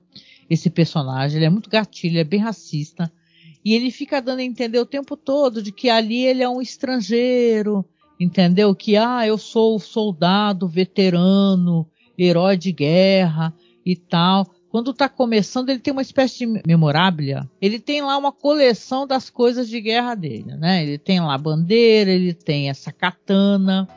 [0.49, 1.37] esse personagem.
[1.37, 3.13] Ele é muito gatilho, ele é bem racista.
[3.65, 6.63] E ele fica dando a entender o tempo todo de que ali ele é um
[6.63, 7.85] estrangeiro,
[8.19, 8.75] entendeu?
[8.75, 11.87] Que, ah, eu sou soldado, veterano,
[12.17, 14.47] herói de guerra e tal.
[14.71, 17.49] Quando tá começando, ele tem uma espécie de memoráblia.
[17.61, 20.83] Ele tem lá uma coleção das coisas de guerra dele, né?
[20.83, 23.89] Ele tem lá bandeira, ele tem essa katana,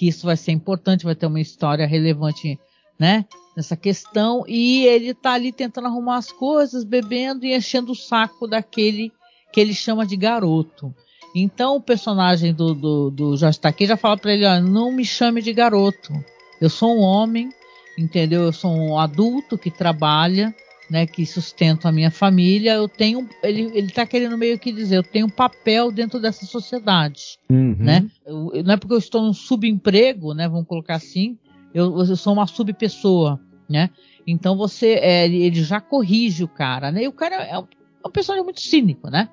[0.00, 2.58] que isso vai ser importante, vai ter uma história relevante,
[2.98, 3.26] né?
[3.54, 8.46] nessa questão e ele tá ali tentando arrumar as coisas, bebendo e enchendo o saco
[8.46, 9.12] daquele
[9.52, 10.94] que ele chama de garoto.
[11.36, 15.04] Então o personagem do, do, do Jorge Takei já fala para ele, ó, não me
[15.04, 16.14] chame de garoto.
[16.58, 17.50] Eu sou um homem,
[17.98, 18.44] entendeu?
[18.44, 20.54] Eu sou um adulto que trabalha,
[20.90, 22.74] né, que sustento a minha família.
[22.74, 26.44] Eu tenho, ele, ele tá querendo meio que dizer, eu tenho um papel dentro dessa
[26.44, 27.76] sociedade, uhum.
[27.78, 28.10] né?
[28.26, 30.48] Eu, não é porque eu estou num subemprego, né?
[30.48, 31.38] Vamos colocar assim,
[31.72, 33.90] eu, eu sou uma subpessoa, né?
[34.26, 37.04] Então você, é, ele já corrige o cara, né?
[37.04, 37.66] E o cara é um,
[38.04, 39.28] é um personagem muito cínico, né?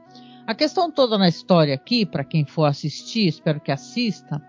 [0.46, 4.42] A questão toda na história aqui, para quem for assistir, espero que assista,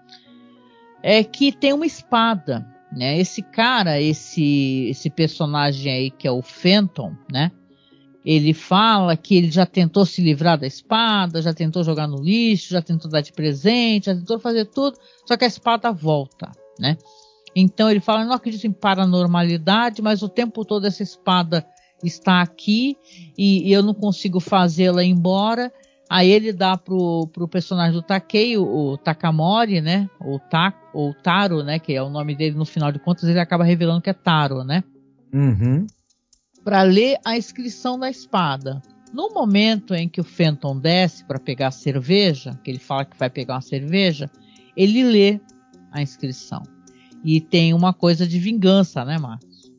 [1.03, 3.19] é que tem uma espada, né?
[3.19, 7.51] Esse cara, esse esse personagem aí que é o Fenton, né?
[8.25, 12.71] Ele fala que ele já tentou se livrar da espada, já tentou jogar no lixo,
[12.71, 16.97] já tentou dar de presente, já tentou fazer tudo, só que a espada volta, né?
[17.55, 21.67] Então ele fala: não acredito em paranormalidade, mas o tempo todo essa espada
[22.05, 22.97] está aqui
[23.37, 25.73] e, e eu não consigo fazê-la embora.
[26.11, 30.09] Aí ele dá pro, pro personagem do Takei, o, o Takamori, né?
[30.19, 31.79] Ou, Ta, ou Taro, né?
[31.79, 34.65] Que é o nome dele no final de contas, ele acaba revelando que é Taro,
[34.65, 34.83] né?
[35.33, 35.87] Uhum.
[36.65, 38.81] Para ler a inscrição da espada.
[39.13, 43.19] No momento em que o Fenton desce para pegar a cerveja, que ele fala que
[43.19, 44.31] vai pegar uma cerveja,
[44.77, 45.41] ele lê
[45.93, 46.63] a inscrição.
[47.25, 49.73] E tem uma coisa de vingança, né, Marcos?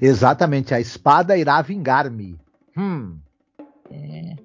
[0.00, 2.38] Exatamente, a espada irá vingar-me.
[2.76, 3.18] Hum.
[3.90, 4.36] É,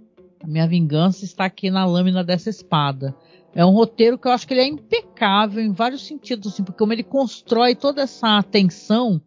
[0.44, 3.16] a minha vingança está aqui na lâmina dessa espada.
[3.54, 6.80] É um roteiro que eu acho que ele é impecável em vários sentidos, assim, porque
[6.80, 9.22] como ele constrói toda essa tensão,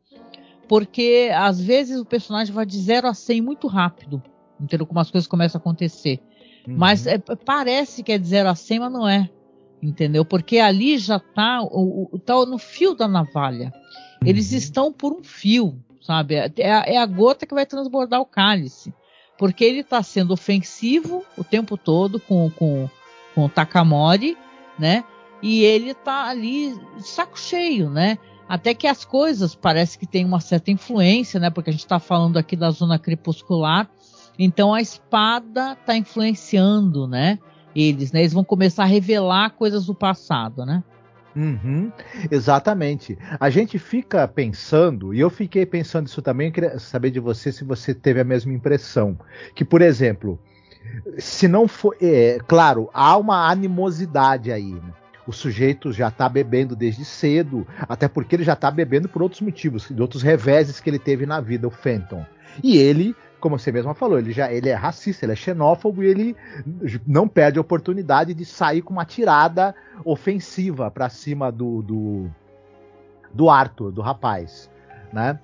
[0.67, 4.23] porque às vezes o personagem vai de 0 a 100 muito rápido,
[4.59, 4.87] entendeu?
[4.87, 6.21] Como as coisas começam a acontecer.
[6.67, 6.75] Uhum.
[6.79, 9.29] Mas é, parece que é de 0 a 100, mas não é,
[9.83, 10.25] entendeu?
[10.25, 13.73] Porque ali já tá, o, o, tá no fio da navalha.
[14.23, 14.29] Uhum.
[14.29, 16.35] Eles estão por um fio, sabe?
[16.35, 18.95] É, é a, é a gota que vai transbordar o cálice.
[19.39, 22.89] Porque ele está sendo ofensivo o tempo todo com, com
[23.35, 24.37] com o Takamori,
[24.79, 25.05] né?
[25.43, 28.17] E ele tá ali saco cheio, né?
[28.49, 31.51] Até que as coisas parece que tem uma certa influência, né?
[31.51, 33.91] Porque a gente está falando aqui da zona crepuscular.
[34.39, 37.39] Então a espada está influenciando, né?
[37.75, 38.21] Eles, né?
[38.21, 40.83] Eles vão começar a revelar coisas do passado, né?
[41.37, 41.91] Uhum,
[42.31, 43.19] exatamente.
[43.41, 47.51] A gente fica pensando, e eu fiquei pensando isso também, eu queria saber de você
[47.51, 49.19] se você teve a mesma impressão.
[49.55, 50.39] Que, por exemplo,
[51.19, 51.97] se não for.
[52.01, 54.73] É, claro, há uma animosidade aí.
[54.73, 54.93] Né?
[55.27, 59.41] O sujeito já está bebendo desde cedo, até porque ele já está bebendo por outros
[59.41, 62.25] motivos, de outros reveses que ele teve na vida, o Fenton.
[62.63, 66.07] E ele, como você mesma falou, ele já ele é racista, ele é xenófobo e
[66.07, 66.37] ele
[67.07, 72.31] não perde a oportunidade de sair com uma tirada ofensiva para cima do, do,
[73.35, 74.71] do Arthur, do rapaz,
[75.13, 75.39] né?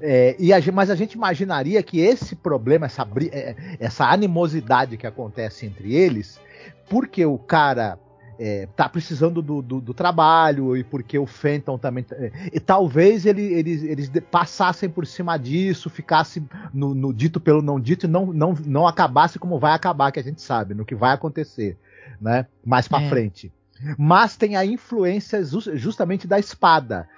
[0.00, 5.06] É, e a, mas a gente imaginaria que esse problema, essa, é, essa animosidade que
[5.06, 6.40] acontece entre eles,
[6.88, 7.98] porque o cara
[8.38, 12.04] é, tá precisando do, do, do, trabalho e porque o Fenton também.
[12.12, 16.42] É, e talvez ele, eles, eles passassem por cima disso, ficasse
[16.72, 20.20] no, no, dito pelo não dito e não, não, não acabasse como vai acabar, que
[20.20, 21.76] a gente sabe, no que vai acontecer,
[22.20, 22.46] né?
[22.64, 23.08] Mais para é.
[23.08, 23.52] frente.
[23.98, 27.08] Mas tem a influência justamente da espada.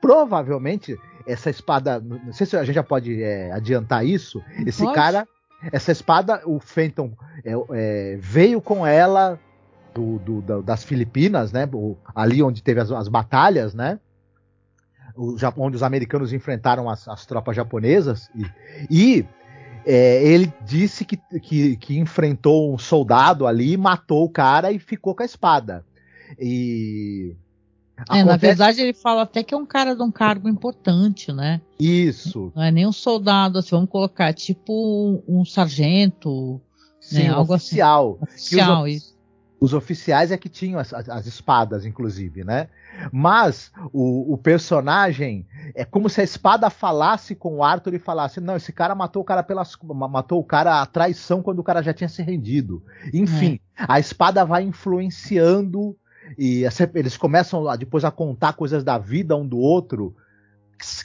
[0.00, 2.00] Provavelmente essa espada.
[2.00, 4.42] Não sei se a gente já pode é, adiantar isso.
[4.66, 4.94] Esse pode.
[4.94, 5.26] cara,
[5.72, 7.12] essa espada, o Fenton
[7.44, 9.38] é, é, veio com ela
[9.94, 11.68] do, do, das Filipinas, né?
[12.14, 13.98] Ali onde teve as, as batalhas, né?
[15.16, 18.46] O, onde os americanos enfrentaram as, as tropas japonesas e,
[18.90, 19.26] e
[19.84, 25.14] é, ele disse que, que, que, enfrentou um soldado ali, matou o cara e ficou
[25.14, 25.84] com a espada.
[26.38, 27.34] E
[28.08, 31.60] é, na verdade, ele fala até que é um cara de um cargo importante, né?
[31.78, 32.52] Isso.
[32.54, 36.60] Não é nem um soldado, assim, vamos colocar, tipo um, sargento,
[37.00, 37.32] Sim, né?
[37.32, 38.18] Um Algo oficial.
[38.22, 38.34] Assim.
[38.34, 39.19] Oficial, os, isso.
[39.60, 42.68] Os oficiais é que tinham as, as espadas, inclusive, né?
[43.12, 48.40] Mas o, o, personagem é como se a espada falasse com o Arthur e falasse:
[48.40, 49.76] não, esse cara matou o cara pelas.
[49.82, 52.82] matou o cara a traição quando o cara já tinha se rendido.
[53.12, 53.84] Enfim, é.
[53.86, 55.94] a espada vai influenciando
[56.38, 60.14] e eles começam depois a contar coisas da vida um do outro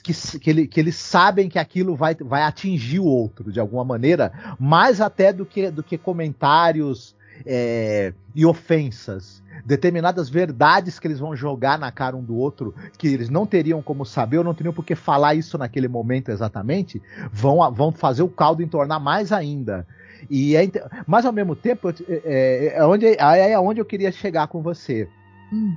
[0.01, 3.83] que, que, ele, que, eles sabem que aquilo vai, vai atingir o outro de alguma
[3.83, 9.43] maneira, mais até do que, do que comentários é, e ofensas.
[9.65, 13.81] Determinadas verdades que eles vão jogar na cara um do outro, que eles não teriam
[13.81, 18.21] como saber, ou não teriam por que falar isso naquele momento exatamente, vão, vão fazer
[18.21, 19.87] o caldo entornar mais ainda.
[20.29, 20.69] E é,
[21.05, 25.07] mas ao mesmo tempo, é, é, é, onde, é onde eu queria chegar com você.
[25.51, 25.75] Hum.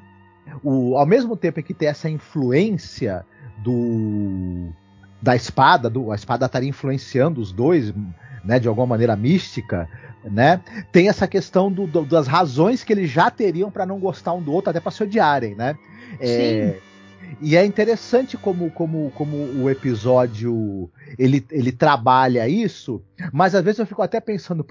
[0.62, 3.24] O, ao mesmo tempo que tem essa influência
[3.58, 4.70] do
[5.20, 7.92] da espada, do, a espada estaria influenciando os dois,
[8.44, 9.88] né, de alguma maneira mística,
[10.24, 10.60] né?
[10.92, 14.42] Tem essa questão do, do, das razões que eles já teriam para não gostar um
[14.42, 15.76] do outro, até para se odiarem, né?
[16.20, 16.78] É,
[17.40, 23.02] e é interessante como, como, como o episódio ele, ele trabalha isso,
[23.32, 24.64] mas às vezes eu fico até pensando,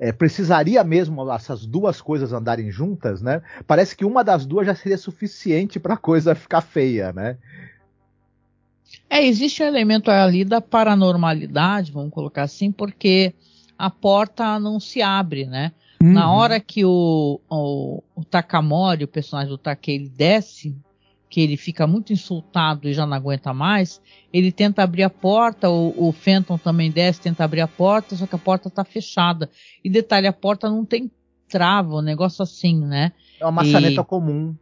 [0.00, 3.42] é, precisaria mesmo essas duas coisas andarem juntas, né?
[3.66, 7.36] Parece que uma das duas já seria suficiente para a coisa ficar feia, né?
[9.08, 13.34] É, existe um elemento ali da paranormalidade, vamos colocar assim, porque
[13.78, 15.72] a porta não se abre, né?
[16.02, 16.12] Uhum.
[16.12, 20.76] Na hora que o, o, o Takamori, o personagem do Take, desce
[21.30, 25.70] que ele fica muito insultado e já não aguenta mais, ele tenta abrir a porta,
[25.70, 29.48] o, o Fenton também desce, tenta abrir a porta, só que a porta está fechada.
[29.82, 31.10] E detalhe, a porta não tem
[31.48, 33.12] trava, um negócio assim, né?
[33.40, 34.04] É uma maçaneta e...
[34.04, 34.54] comum.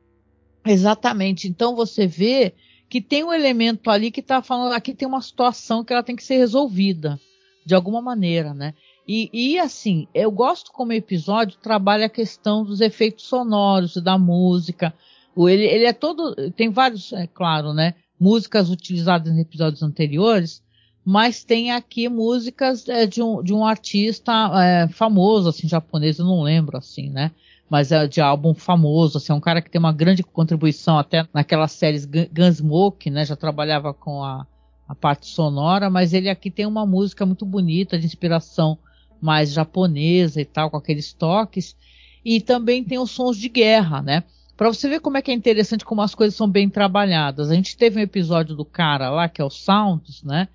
[0.65, 1.49] Exatamente.
[1.49, 2.55] Então você vê
[2.89, 6.17] que tem um elemento ali que está falando, aqui tem uma situação que ela tem
[6.17, 7.19] que ser resolvida,
[7.65, 8.75] de alguma maneira, né?
[9.13, 14.95] E, e, assim, eu gosto como episódio trabalha a questão dos efeitos sonoros, da música,
[15.37, 16.33] ele, ele é todo.
[16.53, 17.97] Tem vários, é claro, né?
[18.21, 20.63] Músicas utilizadas em episódios anteriores,
[21.05, 26.25] mas tem aqui músicas é, de, um, de um artista é, famoso, assim, japonês, eu
[26.25, 27.33] não lembro, assim, né?
[27.69, 31.27] mas é de álbum famoso, assim, é um cara que tem uma grande contribuição até
[31.35, 33.25] naquelas séries Gunsmoke, né?
[33.25, 34.47] Já trabalhava com a,
[34.87, 38.79] a parte sonora, mas ele aqui tem uma música muito bonita, de inspiração
[39.21, 41.77] mais japonesa e tal, com aqueles toques,
[42.25, 44.25] e também tem os sons de guerra, né?
[44.57, 47.51] Para você ver como é que é interessante como as coisas são bem trabalhadas.
[47.51, 50.49] A gente teve um episódio do cara lá, que é o Sounds, né?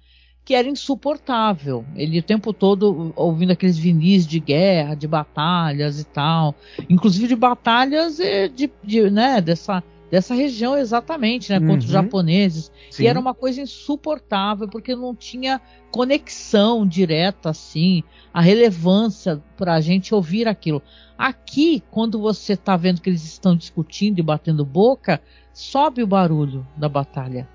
[0.46, 1.84] que era insuportável.
[1.96, 6.54] Ele o tempo todo ouvindo aqueles vinis de guerra, de batalhas e tal,
[6.88, 11.92] inclusive de batalhas eh, de, de né, dessa dessa região exatamente, né, contra os uhum.
[11.92, 12.72] japoneses.
[12.90, 13.04] Sim.
[13.04, 15.60] E era uma coisa insuportável porque não tinha
[15.92, 20.82] conexão direta assim, a relevância para a gente ouvir aquilo.
[21.18, 25.22] Aqui, quando você está vendo que eles estão discutindo e batendo boca,
[25.54, 27.48] sobe o barulho da batalha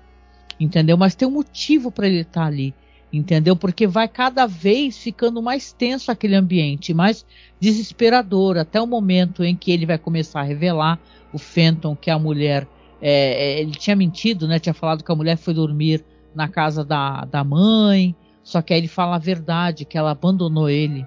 [0.63, 0.97] entendeu?
[0.97, 2.73] Mas tem um motivo para ele estar tá ali,
[3.11, 3.55] entendeu?
[3.55, 7.25] Porque vai cada vez ficando mais tenso aquele ambiente, mais
[7.59, 10.99] desesperador, até o momento em que ele vai começar a revelar
[11.33, 12.67] o Fenton que a mulher,
[13.01, 14.59] é, é, ele tinha mentido, né?
[14.59, 18.79] Tinha falado que a mulher foi dormir na casa da, da mãe, só que aí
[18.79, 21.05] ele fala a verdade, que ela abandonou ele.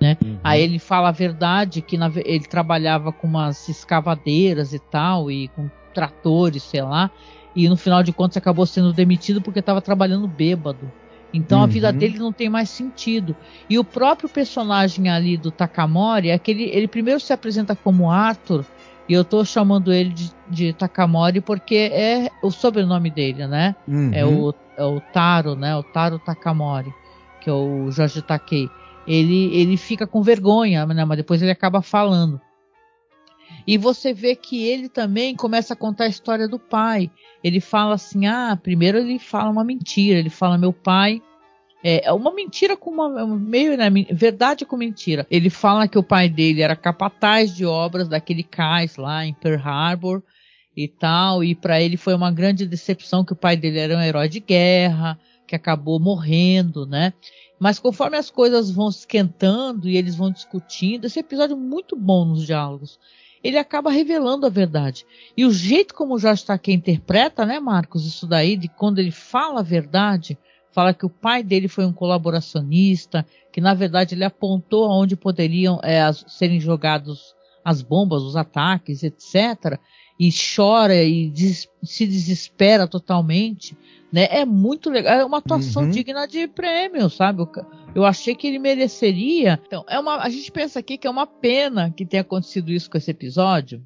[0.00, 0.16] Né?
[0.24, 0.38] Uhum.
[0.42, 5.48] Aí ele fala a verdade que na, ele trabalhava com umas escavadeiras e tal, e
[5.48, 7.10] com tratores, sei lá,
[7.54, 10.90] e no final de contas acabou sendo demitido porque estava trabalhando bêbado.
[11.32, 11.64] Então uhum.
[11.64, 11.98] a vida uhum.
[11.98, 13.36] dele não tem mais sentido.
[13.68, 18.10] E o próprio personagem ali do Takamori é que ele, ele primeiro se apresenta como
[18.10, 18.64] Arthur,
[19.08, 23.74] e eu estou chamando ele de, de, Takamori porque é o sobrenome dele, né?
[23.88, 24.10] Uhum.
[24.14, 25.74] É, o, é o Taro, né?
[25.74, 26.94] O Taro Takamori,
[27.40, 28.68] que é o Jorge Takei.
[29.08, 31.04] Ele, ele fica com vergonha, né?
[31.04, 32.40] mas depois ele acaba falando.
[33.66, 37.10] E você vê que ele também começa a contar a história do pai.
[37.42, 40.18] Ele fala assim: ah, primeiro ele fala uma mentira.
[40.18, 41.22] Ele fala: meu pai.
[41.82, 43.26] É, é uma mentira com uma.
[43.26, 45.26] meio né, verdade com mentira.
[45.30, 49.62] Ele fala que o pai dele era capataz de obras daquele cais lá em Pearl
[49.62, 50.22] Harbor
[50.76, 51.42] e tal.
[51.42, 54.40] E para ele foi uma grande decepção que o pai dele era um herói de
[54.40, 57.12] guerra, que acabou morrendo, né?
[57.58, 62.24] Mas conforme as coisas vão esquentando e eles vão discutindo, esse episódio é muito bom
[62.24, 62.98] nos diálogos
[63.42, 65.06] ele acaba revelando a verdade.
[65.36, 69.10] E o jeito como o Jorge Takei interpreta, né, Marcos, isso daí, de quando ele
[69.10, 70.38] fala a verdade,
[70.70, 75.80] fala que o pai dele foi um colaboracionista, que na verdade ele apontou aonde poderiam
[75.82, 79.78] é, as, serem jogados as bombas, os ataques, etc.
[80.18, 83.76] E chora e des, se desespera totalmente
[84.12, 84.26] né?
[84.30, 85.90] É muito legal, é uma atuação uhum.
[85.90, 87.46] digna de prêmio, sabe?
[87.94, 89.60] Eu, achei que ele mereceria.
[89.66, 92.90] Então, é uma, a gente pensa aqui que é uma pena que tenha acontecido isso
[92.90, 93.82] com esse episódio,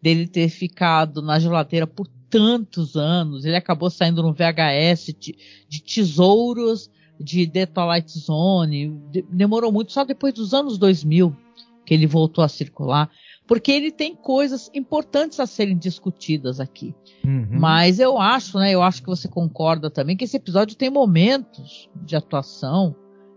[0.00, 3.44] dele ter ficado na geladeira por tantos anos.
[3.44, 5.36] Ele acabou saindo no VHS de,
[5.68, 8.88] de tesouros de The Twilight Zone.
[9.10, 11.34] De, demorou muito, só depois dos anos 2000
[11.84, 13.08] que ele voltou a circular
[13.46, 16.94] porque ele tem coisas importantes a serem discutidas aqui.
[17.24, 17.48] Uhum.
[17.50, 18.72] Mas eu acho, né?
[18.72, 22.94] Eu acho que você concorda também que esse episódio tem momentos de atuação,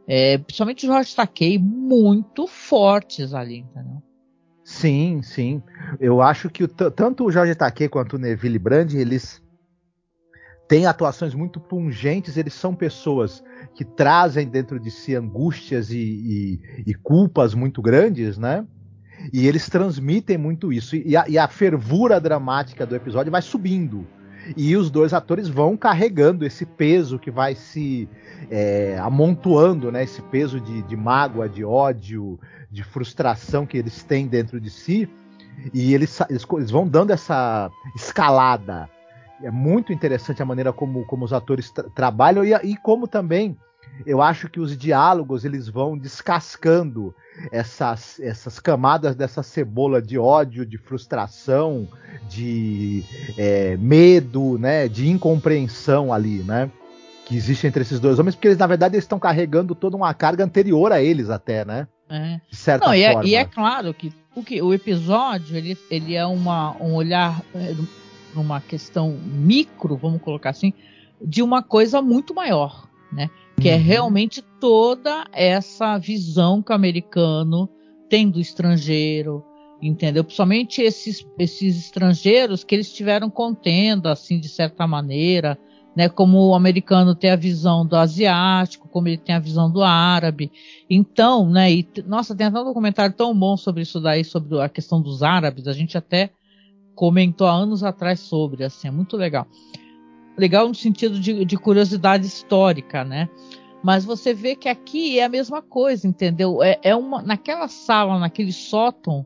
[0.08, 4.02] é, principalmente o Jorge Takei, muito fortes ali, entendeu?
[4.64, 5.62] Sim, sim.
[6.00, 9.42] Eu acho que o, tanto o Jorge Takei quanto o Neville Brand, eles
[10.68, 13.44] têm atuações muito pungentes, eles são pessoas
[13.74, 18.66] que trazem dentro de si angústias e, e, e culpas muito grandes, né?
[19.34, 20.96] E eles transmitem muito isso.
[20.96, 24.08] E a, e a fervura dramática do episódio vai subindo.
[24.56, 28.08] E os dois atores vão carregando esse peso que vai se
[28.50, 30.04] é, amontoando, né?
[30.04, 32.40] Esse peso de, de mágoa, de ódio,
[32.72, 35.10] de frustração que eles têm dentro de si.
[35.74, 38.90] E eles, eles, eles vão dando essa escalada.
[39.44, 43.58] É muito interessante a maneira como, como os atores tra trabalham e, e como também
[44.06, 47.14] eu acho que os diálogos eles vão descascando
[47.52, 51.88] essas, essas camadas dessa cebola de ódio, de frustração,
[52.28, 53.04] de
[53.38, 56.70] é, medo, né, de incompreensão ali, né,
[57.26, 60.14] que existe entre esses dois homens, porque eles na verdade eles estão carregando toda uma
[60.14, 61.88] carga anterior a eles até, né?
[62.10, 62.42] É.
[62.50, 63.26] De certa Não, forma.
[63.26, 66.96] E é, e é claro que o, que o episódio ele, ele é uma, um
[66.96, 67.76] olhar é,
[68.36, 70.74] uma questão micro, vamos colocar assim,
[71.22, 73.30] de uma coisa muito maior, né?
[73.60, 77.70] Que é realmente toda essa visão que o americano
[78.10, 79.44] tem do estrangeiro,
[79.82, 80.24] entendeu?
[80.24, 85.60] Principalmente esses, esses estrangeiros que eles tiveram contendo, assim, de certa maneira,
[85.94, 86.08] né?
[86.08, 90.50] Como o americano tem a visão do asiático, como ele tem a visão do árabe.
[90.90, 91.70] Então, né?
[91.70, 95.22] E, nossa, tem até um documentário tão bom sobre isso daí, sobre a questão dos
[95.22, 95.68] árabes.
[95.68, 96.30] A gente até
[96.96, 99.46] comentou há anos atrás sobre, assim, é muito legal
[100.40, 103.30] legal no sentido de, de curiosidade histórica, né?
[103.84, 106.64] Mas você vê que aqui é a mesma coisa, entendeu?
[106.64, 109.26] É, é uma naquela sala, naquele sótão,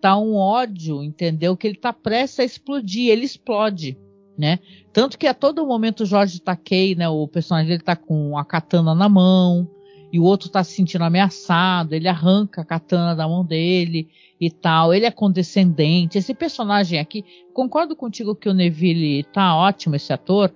[0.00, 1.56] tá um ódio, entendeu?
[1.56, 3.98] Que ele tá prestes a explodir, ele explode,
[4.36, 4.58] né?
[4.92, 8.44] Tanto que a todo momento o Jorge Takei, né, o personagem dele tá com a
[8.44, 9.68] katana na mão,
[10.12, 14.08] e o outro tá se sentindo ameaçado, ele arranca a katana da mão dele
[14.42, 16.18] e tal, ele é condescendente.
[16.18, 17.24] Esse personagem aqui,
[17.54, 20.52] concordo contigo que o Neville tá ótimo, esse ator,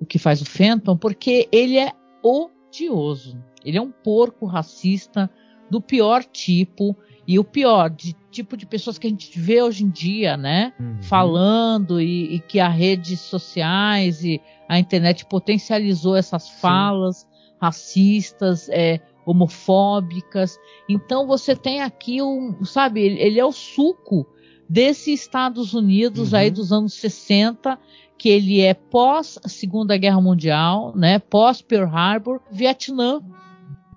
[0.00, 3.38] o que faz o Fenton, porque ele é odioso.
[3.62, 5.30] Ele é um porco racista
[5.70, 6.96] do pior tipo,
[7.28, 10.72] e o pior, de tipo de pessoas que a gente vê hoje em dia, né?
[10.80, 11.02] Uhum.
[11.02, 17.18] Falando e, e, que as redes sociais e a internet potencializou essas falas.
[17.18, 20.58] Sim racistas, é, homofóbicas.
[20.88, 24.24] Então você tem aqui um, sabe, ele é o suco
[24.68, 26.38] desses Estados Unidos uhum.
[26.38, 27.78] aí dos anos 60,
[28.16, 31.18] que ele é pós Segunda Guerra Mundial, né?
[31.18, 33.20] Pós Pearl Harbor, Vietnã.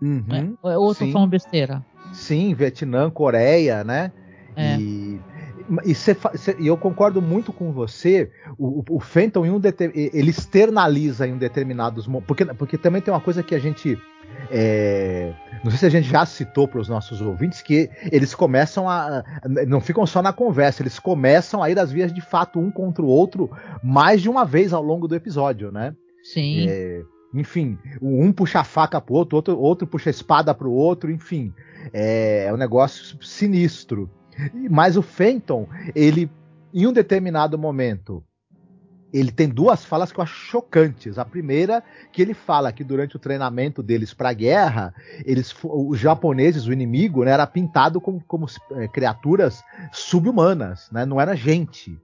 [0.02, 0.24] Uhum.
[0.28, 0.52] Né?
[0.62, 1.86] Ou eu tô falando besteira?
[2.12, 4.12] Sim, Vietnã, Coreia, né?
[4.56, 4.78] É.
[4.78, 4.99] E
[5.86, 8.32] e, cê, cê, eu concordo muito com você.
[8.58, 9.62] O, o Fenton um
[9.94, 13.98] ele externaliza em um determinados porque porque também tem uma coisa que a gente
[14.50, 18.90] é, não sei se a gente já citou para os nossos ouvintes que eles começam
[18.90, 19.24] a
[19.68, 23.04] não ficam só na conversa, eles começam a ir às vias de fato um contra
[23.04, 23.50] o outro
[23.84, 25.96] mais de uma vez ao longo do episódio, né?
[26.24, 26.68] Sim.
[26.68, 27.02] É,
[27.34, 31.54] enfim, um puxa a faca pro outro, outro, outro puxa a espada pro outro, enfim.
[31.94, 34.10] É, é um negócio sinistro.
[34.70, 36.30] Mas o Fenton, ele,
[36.74, 38.24] em um determinado momento,
[39.14, 41.18] ele tem duas falas que eu acho chocantes.
[41.18, 44.94] A primeira, que ele fala que durante o treinamento deles para a guerra,
[45.26, 51.20] eles, os japoneses, o inimigo, né, era pintado como, como é, criaturas subhumanas, né, não
[51.20, 51.98] era gente.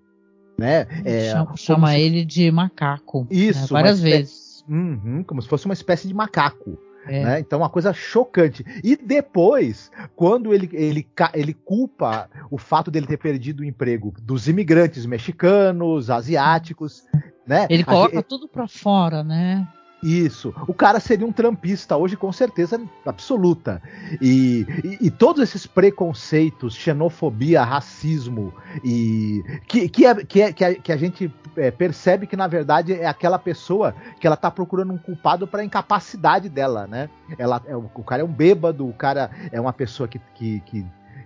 [0.57, 0.87] Né?
[1.03, 1.99] É, chama, chama se...
[1.99, 3.27] ele de macaco.
[3.29, 4.63] Né, Isso, né, várias vezes.
[4.67, 6.79] Uhum, como se fosse uma espécie de macaco.
[7.07, 7.23] É.
[7.23, 7.39] Né?
[7.39, 8.65] Então, uma coisa chocante.
[8.83, 14.47] E depois, quando ele, ele, ele culpa o fato dele ter perdido o emprego dos
[14.47, 17.03] imigrantes mexicanos, asiáticos,
[17.45, 17.67] né?
[17.69, 19.67] Ele coloca tudo para fora, né?
[20.03, 20.53] Isso.
[20.67, 23.81] O cara seria um trampista hoje, com certeza absoluta.
[24.21, 30.63] E, e, e todos esses preconceitos, xenofobia, racismo, e que, que, é, que, é, que,
[30.63, 34.51] a, que a gente é, percebe que, na verdade, é aquela pessoa que ela tá
[34.51, 37.09] procurando um culpado para a incapacidade dela, né?
[37.37, 40.85] Ela, é, o cara é um bêbado, o cara é uma pessoa que, que, que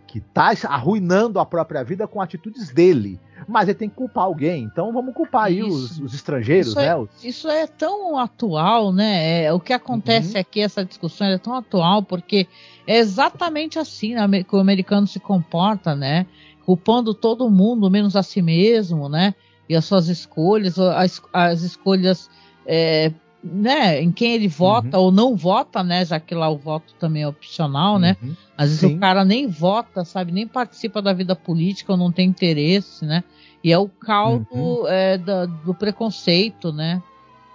[0.10, 3.20] que tá arruinando a própria vida com atitudes dele.
[3.48, 4.64] Mas ele tem que culpar alguém.
[4.64, 6.88] Então vamos culpar aí os, os, estrangeiros, isso né?
[6.88, 9.44] É, isso é tão atual, né?
[9.44, 10.42] É, o que acontece uhum.
[10.42, 12.48] aqui, essa discussão é tão atual, porque
[12.88, 16.26] é exatamente assim né, que o americano se comporta, né?
[16.66, 19.36] Culpando todo mundo, menos a si mesmo, né?
[19.70, 22.30] E as suas escolhas, as, as escolhas
[22.66, 25.06] é, né, em quem ele vota uhum.
[25.06, 28.18] ou não vota, né, já que lá o voto também é opcional, né?
[28.22, 28.30] uhum.
[28.30, 28.36] né?
[28.58, 28.98] Às vezes Sim.
[28.98, 33.24] o cara nem vota, sabe, nem participa da vida política ou não tem interesse, né?
[33.64, 34.88] E é o caldo uhum.
[34.88, 37.02] é, do, do preconceito, né?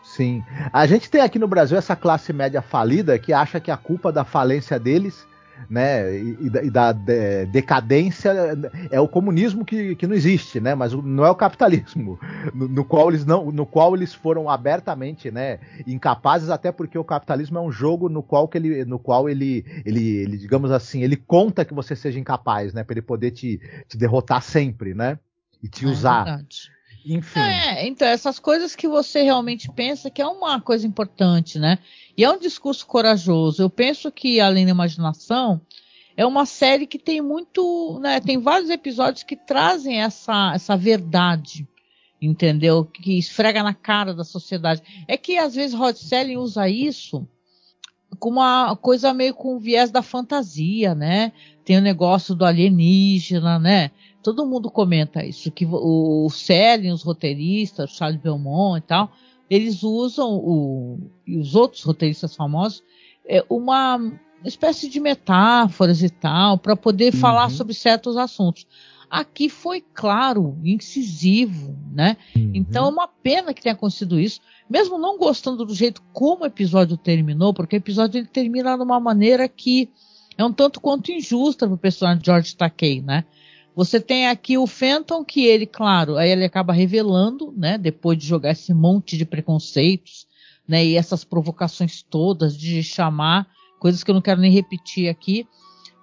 [0.02, 0.42] Sim.
[0.72, 4.12] A gente tem aqui no Brasil essa classe média falida que acha que a culpa
[4.12, 5.26] da falência deles
[5.68, 8.32] né, e, e da de, decadência
[8.90, 12.18] é o comunismo que, que não existe, né, mas não é o capitalismo,
[12.54, 17.04] no, no, qual eles não, no qual eles foram abertamente, né, incapazes até porque o
[17.04, 21.02] capitalismo é um jogo no qual que ele, no qual ele, ele, ele digamos assim,
[21.02, 25.18] ele conta que você seja incapaz, né, para ele poder te, te derrotar sempre, né,
[25.62, 26.24] e te é usar.
[26.24, 26.73] Verdade.
[27.04, 27.40] Enfim.
[27.40, 31.78] É, então, essas coisas que você realmente pensa que é uma coisa importante, né?
[32.16, 33.62] E é um discurso corajoso.
[33.62, 35.60] Eu penso que, além da imaginação,
[36.16, 37.98] é uma série que tem muito.
[38.00, 41.68] Né, tem vários episódios que trazem essa, essa verdade.
[42.22, 42.86] Entendeu?
[42.86, 44.82] Que esfrega na cara da sociedade.
[45.06, 47.28] É que às vezes Rod Selling usa isso
[48.18, 51.32] com uma coisa meio com o viés da fantasia, né?
[51.64, 53.90] Tem o negócio do alienígena, né?
[54.24, 59.12] Todo mundo comenta isso, que o, Selling, os roteiristas, o Charles Belmont e tal,
[59.50, 62.82] eles usam, o, e os outros roteiristas famosos,
[63.28, 64.00] é, uma
[64.42, 67.20] espécie de metáforas e tal, para poder uhum.
[67.20, 68.66] falar sobre certos assuntos.
[69.10, 72.16] Aqui foi claro, incisivo, né?
[72.34, 72.52] Uhum.
[72.54, 76.46] Então é uma pena que tenha acontecido isso, mesmo não gostando do jeito como o
[76.46, 79.90] episódio terminou, porque o episódio ele termina de uma maneira que
[80.36, 83.24] é um tanto quanto injusta para o personagem de George Takei, né?
[83.74, 88.26] Você tem aqui o Fenton, que ele, claro, aí ele acaba revelando, né, depois de
[88.26, 90.26] jogar esse monte de preconceitos,
[90.66, 93.48] né, e essas provocações todas de chamar
[93.80, 95.46] coisas que eu não quero nem repetir aqui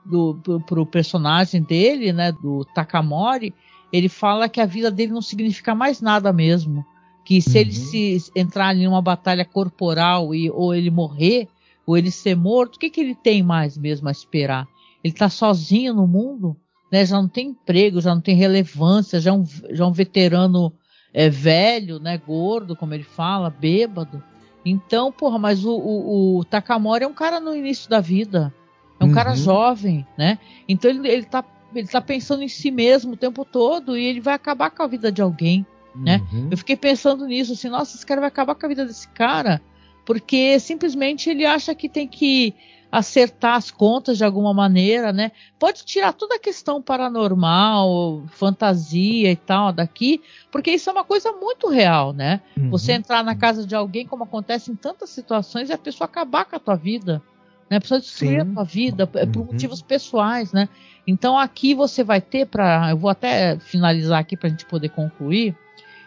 [0.06, 3.54] do pro, pro personagem dele, né, do Takamori,
[3.92, 6.86] ele fala que a vida dele não significa mais nada mesmo,
[7.24, 7.58] que se uhum.
[7.58, 11.48] ele se entrar ali numa batalha corporal e ou ele morrer
[11.86, 14.68] ou ele ser morto, o que que ele tem mais mesmo a esperar?
[15.04, 16.56] Ele está sozinho no mundo?
[16.92, 17.06] Né?
[17.06, 20.74] Já não tem emprego, já não tem relevância, já é um, já é um veterano
[21.14, 22.18] é, velho, né?
[22.18, 24.24] Gordo, como ele fala, bêbado.
[24.66, 28.54] Então, porra, mas o, o, o Takamori é um cara no início da vida.
[29.00, 29.14] É um uhum.
[29.14, 30.38] cara jovem, né?
[30.68, 34.20] Então ele, ele, tá, ele tá pensando em si mesmo o tempo todo e ele
[34.20, 35.66] vai acabar com a vida de alguém,
[35.96, 36.22] né?
[36.32, 36.50] Uhum.
[36.52, 39.60] Eu fiquei pensando nisso, assim, nossa, esse cara vai acabar com a vida desse cara,
[40.06, 42.54] porque simplesmente ele acha que tem que
[42.92, 45.32] acertar as contas de alguma maneira, né?
[45.58, 50.22] Pode tirar toda a questão paranormal, fantasia e tal daqui,
[50.52, 52.42] porque isso é uma coisa muito real, né?
[52.58, 52.70] Uhum.
[52.70, 56.44] Você entrar na casa de alguém, como acontece em tantas situações, e a pessoa acabar
[56.44, 57.22] com a tua vida,
[57.70, 57.78] né?
[57.78, 58.52] A pessoa destruir Sim.
[58.52, 59.46] a tua vida é por uhum.
[59.46, 60.68] motivos pessoais, né?
[61.08, 64.90] Então aqui você vai ter para, eu vou até finalizar aqui para a gente poder
[64.90, 65.56] concluir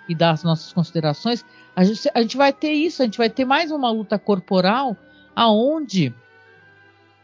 [0.06, 1.42] e dar as nossas considerações.
[1.74, 4.94] A gente, a gente vai ter isso, a gente vai ter mais uma luta corporal
[5.34, 6.14] aonde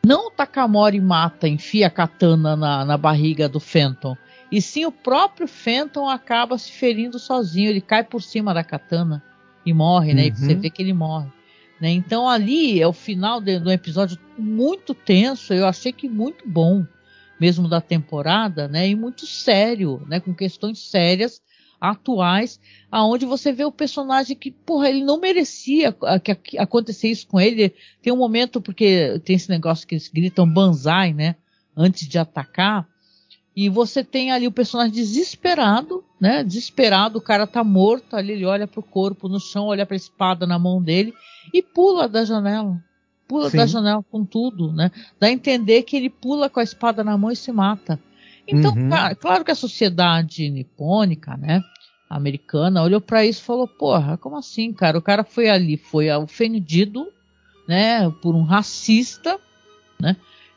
[0.05, 4.17] não o Takamori mata, enfia a katana na, na barriga do Fenton.
[4.51, 7.71] E sim o próprio Fenton acaba se ferindo sozinho.
[7.71, 9.23] Ele cai por cima da katana
[9.65, 10.23] e morre, né?
[10.23, 10.29] Uhum.
[10.29, 11.29] E você vê que ele morre.
[11.81, 11.91] Né?
[11.91, 15.53] Então ali é o final de, do episódio muito tenso.
[15.53, 16.85] Eu achei que muito bom,
[17.39, 18.89] mesmo da temporada, né?
[18.89, 20.19] E muito sério, né?
[20.19, 21.41] Com questões sérias
[21.81, 22.61] atuais,
[22.91, 25.97] aonde você vê o personagem que, porra, ele não merecia
[26.43, 27.75] que acontecer isso com ele.
[28.03, 31.37] Tem um momento, porque tem esse negócio que eles gritam banzai, né?
[31.77, 32.87] Antes de atacar.
[33.57, 36.45] E você tem ali o personagem desesperado, né?
[36.45, 40.47] Desesperado, o cara tá morto ali, ele olha pro corpo no chão, olha pra espada
[40.47, 41.15] na mão dele
[41.53, 42.83] e pula da janela.
[43.27, 43.57] Pula Sim.
[43.59, 44.91] da janela com tudo, né?
[45.19, 47.99] Dá a entender que ele pula com a espada na mão e se mata.
[48.51, 48.89] Então, uhum.
[49.19, 51.63] claro que a sociedade nipônica, né,
[52.09, 54.99] americana, olhou para isso e falou: porra, como assim, cara?
[54.99, 57.07] O cara foi ali, foi ofendido,
[57.69, 59.39] né, por um racista,
[60.01, 60.17] né,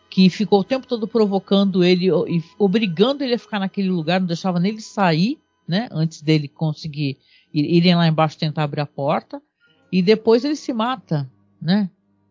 [0.09, 4.27] que ficou o tempo todo provocando ele e obrigando ele a ficar naquele lugar, não
[4.27, 7.17] deixava nele sair, né, antes dele conseguir
[7.53, 9.41] irem lá embaixo tentar abrir a porta,
[9.91, 11.29] e depois ele se mata,
[11.61, 11.89] né?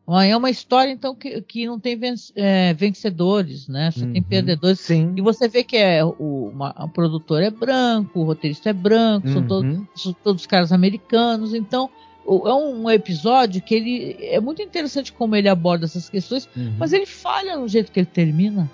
[0.09, 1.98] É uma história, então, que, que não tem
[2.34, 3.90] é, vencedores, né?
[3.92, 4.80] Só uhum, tem perdedores.
[4.80, 5.12] Sim.
[5.16, 9.28] E você vê que é o, uma, o produtor é branco, o roteirista é branco,
[9.28, 9.32] uhum.
[9.32, 11.55] são, todos, são todos caras americanos.
[11.55, 11.88] Então,
[12.26, 16.74] é um episódio que ele é muito interessante como ele aborda essas questões, uhum.
[16.78, 18.70] mas ele falha no jeito que ele termina.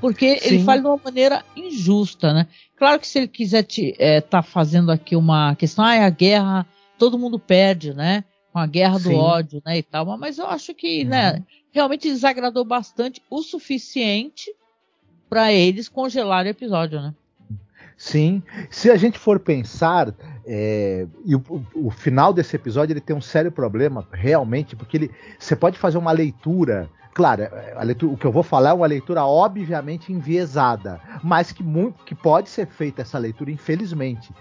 [0.00, 0.54] Porque Sim.
[0.54, 2.46] ele falha de uma maneira injusta, né?
[2.76, 6.10] Claro que se ele quiser estar é, tá fazendo aqui uma questão, ah, é a
[6.10, 6.66] guerra,
[6.98, 8.24] todo mundo perde, né?
[8.52, 9.14] Com a guerra do Sim.
[9.14, 11.36] ódio, né, e tal, mas eu acho que, né, uhum.
[11.38, 14.54] né, realmente desagradou bastante o suficiente
[15.28, 17.14] para eles congelar o episódio, né?
[17.96, 20.12] Sim, se a gente for pensar,
[20.44, 21.42] é, e o,
[21.74, 25.98] o, final desse episódio ele tem um sério problema, realmente, porque ele, você pode fazer
[25.98, 27.44] uma leitura, claro,
[27.84, 32.14] leitura, o que eu vou falar é uma leitura obviamente enviesada, mas que, muito, que
[32.14, 34.34] pode ser feita essa leitura, infelizmente,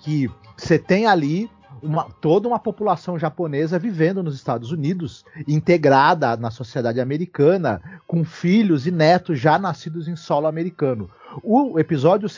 [0.00, 1.48] que você tem ali
[1.84, 8.86] uma, toda uma população japonesa vivendo nos Estados Unidos, integrada na sociedade americana, com filhos
[8.86, 11.10] e netos já nascidos em solo americano.
[11.42, 12.28] O episódio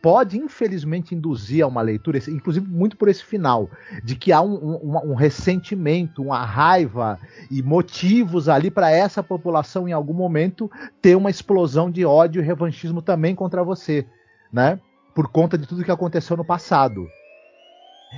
[0.00, 3.68] pode infelizmente induzir a uma leitura, inclusive muito por esse final,
[4.02, 7.18] de que há um, um, um ressentimento, uma raiva
[7.50, 10.70] e motivos ali para essa população em algum momento
[11.02, 14.06] ter uma explosão de ódio e revanchismo também contra você,
[14.50, 14.80] né?
[15.14, 17.06] Por conta de tudo que aconteceu no passado.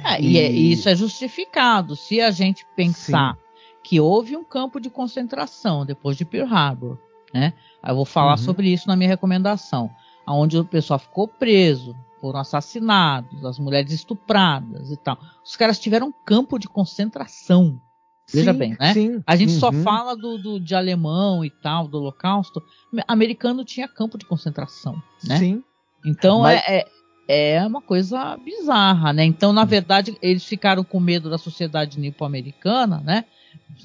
[0.05, 0.39] É, e...
[0.39, 1.97] É, e, isso é justificado.
[1.97, 3.41] Se a gente pensar Sim.
[3.83, 6.99] que houve um campo de concentração depois de Pearl Harbor,
[7.33, 7.53] né?
[7.87, 8.39] Eu vou falar uhum.
[8.39, 9.91] sobre isso na minha recomendação.
[10.27, 15.19] Onde o pessoal ficou preso, foram assassinados, as mulheres estupradas e tal.
[15.45, 17.81] Os caras tiveram um campo de concentração.
[18.33, 18.95] Veja sim, bem, né?
[18.95, 19.59] Sim, a gente uhum.
[19.59, 22.63] só fala do, do, de alemão e tal, do holocausto.
[23.09, 25.39] Americano tinha campo de concentração, né?
[25.39, 25.65] Sim.
[26.07, 26.63] Então Mas...
[26.65, 26.87] é, é
[27.33, 29.25] é uma coisa bizarra, né?
[29.25, 33.25] Então, na verdade, eles ficaram com medo da sociedade nipo-americana, né?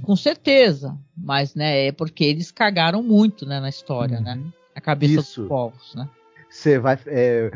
[0.01, 4.33] Com certeza, mas né, é porque eles cagaram muito, né, na história, né?
[4.33, 4.45] uhum.
[4.45, 4.51] né?
[4.73, 5.41] A cabeça Isso.
[5.41, 6.09] dos povos, né?
[6.49, 7.51] Você vai é,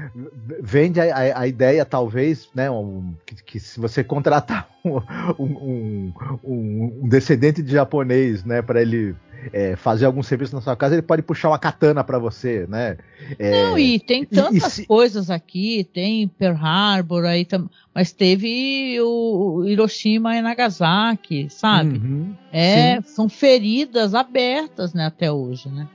[0.61, 4.97] vende a, a, ideia talvez, né, um, que, que, se você contratar um,
[5.39, 6.13] um,
[6.43, 9.15] um, um descendente de japonês, né, para ele
[9.53, 12.97] é, fazer algum serviço na sua casa, ele pode puxar uma katana para você, né?
[13.37, 14.85] É, Não, e tem tantas e, se...
[14.85, 17.47] coisas aqui, tem Pearl Harbor aí,
[17.93, 21.97] mas teve o Hiroshima e Nagasaki, sabe?
[21.97, 23.01] Uhum, é, sim.
[23.03, 25.87] são feridas abertas, né, até hoje, né?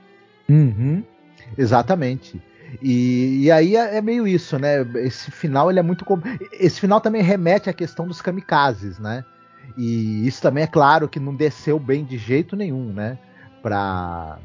[0.49, 1.03] Uhum,
[1.57, 2.41] exatamente.
[2.81, 4.85] E, e, aí é, é, meio isso, né?
[4.95, 6.05] Esse final ele é muito.
[6.53, 9.23] Esse final também remete à questão dos kamikazes, né?
[9.77, 13.17] E isso também é claro que não desceu bem de jeito nenhum, né?
[13.65, 14.37] Para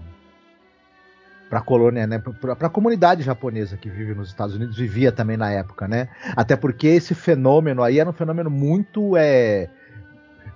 [1.50, 5.36] para a colônia, né, para a comunidade japonesa que vive nos Estados Unidos, vivia também
[5.36, 6.08] na época, né?
[6.36, 9.68] Até porque esse fenômeno aí era um fenômeno muito é,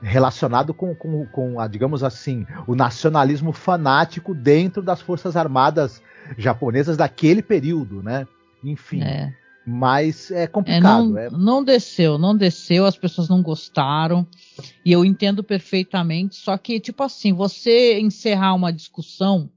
[0.01, 6.01] relacionado com, com, com a, digamos assim, o nacionalismo fanático dentro das Forças Armadas
[6.39, 8.25] japonesas daquele período, né?
[8.63, 9.03] Enfim.
[9.03, 9.35] É.
[9.67, 11.19] Mas é complicado.
[11.19, 11.45] É, não, é...
[11.45, 14.27] não desceu, não desceu, as pessoas não gostaram.
[14.85, 16.37] E eu entendo perfeitamente.
[16.37, 19.51] Só que, tipo assim, você encerrar uma discussão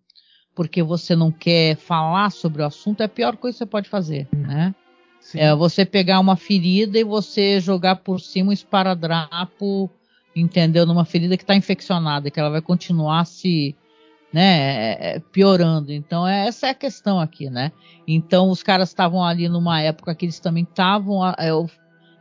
[0.57, 3.87] porque você não quer falar sobre o assunto é a pior coisa que você pode
[3.87, 4.73] fazer, né?
[5.19, 5.39] Sim.
[5.39, 9.87] É você pegar uma ferida e você jogar por cima um esparadrapo,
[10.35, 10.83] entendeu?
[10.83, 13.75] Numa ferida que está infeccionada, que ela vai continuar se
[14.33, 15.91] né, é, é, piorando.
[15.91, 17.71] Então é, essa é a questão aqui, né?
[18.07, 21.49] Então os caras estavam ali numa época que eles também estavam é,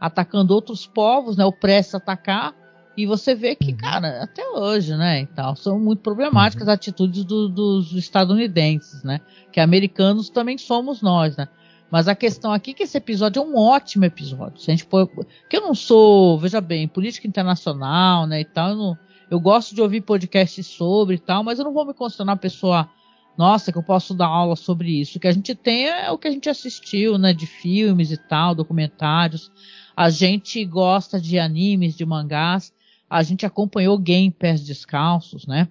[0.01, 1.45] atacando outros povos, né?
[1.45, 2.55] O prestes a atacar.
[2.97, 3.77] E você vê que, uhum.
[3.77, 6.73] cara, até hoje, né, então, são muito problemáticas uhum.
[6.73, 9.21] as atitudes do, dos estadunidenses, né?
[9.53, 11.47] Que americanos também somos nós, né?
[11.91, 14.61] Mas a questão aqui é que esse episódio é um ótimo episódio.
[14.61, 15.09] Se a gente pôr,
[15.49, 18.99] que eu não sou, veja bem, política internacional, né, e tal, eu não,
[19.31, 22.89] eu gosto de ouvir podcasts sobre e tal, mas eu não vou me considerar pessoa,
[23.37, 25.19] nossa, que eu posso dar aula sobre isso.
[25.19, 28.17] O que a gente tem é o que a gente assistiu, né, de filmes e
[28.17, 29.51] tal, documentários.
[29.97, 32.73] A gente gosta de animes, de mangás.
[33.09, 35.69] A gente acompanhou Game Pés Descalços, né?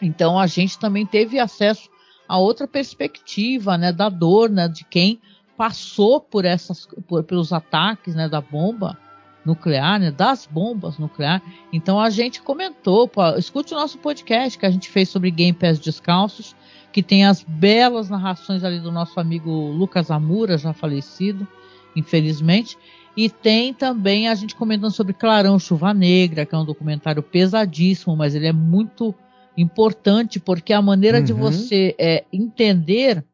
[0.00, 1.88] Então a gente também teve acesso
[2.28, 5.20] a outra perspectiva, né, da dor, né, de quem
[5.56, 8.98] passou por essas, por, pelos ataques, né, da bomba
[9.46, 11.46] nuclear, né, das bombas nucleares.
[11.72, 15.56] Então a gente comentou, pô, escute o nosso podcast que a gente fez sobre Game
[15.56, 16.54] Pass Descalços,
[16.92, 21.46] que tem as belas narrações ali do nosso amigo Lucas Amura, já falecido,
[21.94, 22.76] infelizmente.
[23.16, 28.14] E tem também a gente comentando sobre Clarão Chuva Negra, que é um documentário pesadíssimo,
[28.16, 29.14] mas ele é muito
[29.56, 31.24] importante porque a maneira uhum.
[31.24, 33.24] de você é, entender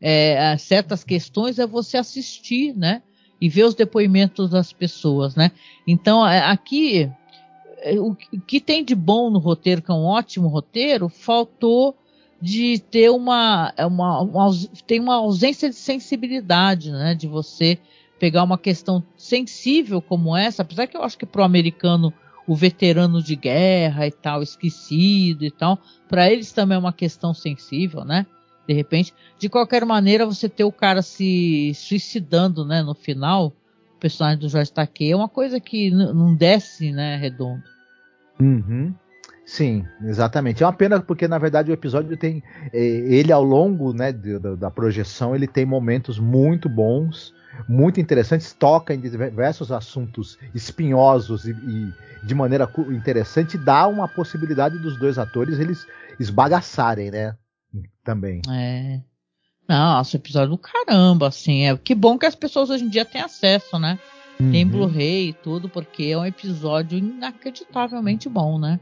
[0.00, 3.02] é, certas questões é você assistir, né?
[3.40, 5.50] E ver os depoimentos das pessoas, né?
[5.86, 7.10] Então, é, aqui,
[7.78, 11.96] é, o que tem de bom no roteiro, que é um ótimo roteiro, faltou
[12.40, 14.50] de ter uma, é uma, uma
[14.86, 17.14] tem uma ausência de sensibilidade, né?
[17.14, 17.78] De você
[18.18, 22.12] pegar uma questão sensível como essa, apesar que eu acho que para o americano
[22.46, 25.78] o veterano de guerra e tal, esquecido e tal,
[26.08, 28.26] para eles também é uma questão sensível, né?
[28.66, 29.14] De repente.
[29.38, 33.48] De qualquer maneira, você ter o cara se suicidando, né, no final,
[33.96, 37.62] o personagem do Jorge Takei, é uma coisa que não desce, né, redondo.
[38.40, 38.94] Uhum.
[39.50, 40.62] Sim, exatamente.
[40.62, 42.40] É uma pena porque na verdade o episódio tem
[42.72, 47.34] é, ele ao longo né, da, da, projeção ele tem momentos muito bons,
[47.68, 51.92] muito interessantes, toca em diversos assuntos espinhosos e, e
[52.22, 55.84] de maneira interessante dá uma possibilidade dos dois atores eles
[56.20, 57.34] esbagaçarem, né?
[58.10, 58.42] Também.
[58.50, 59.00] É.
[59.68, 61.66] Nossa, episódio do caramba, assim.
[61.66, 63.98] É que bom que as pessoas hoje em dia têm acesso, né?
[64.40, 64.50] Uhum.
[64.50, 68.80] Tem Blu-ray e tudo, porque é um episódio inacreditavelmente bom, né?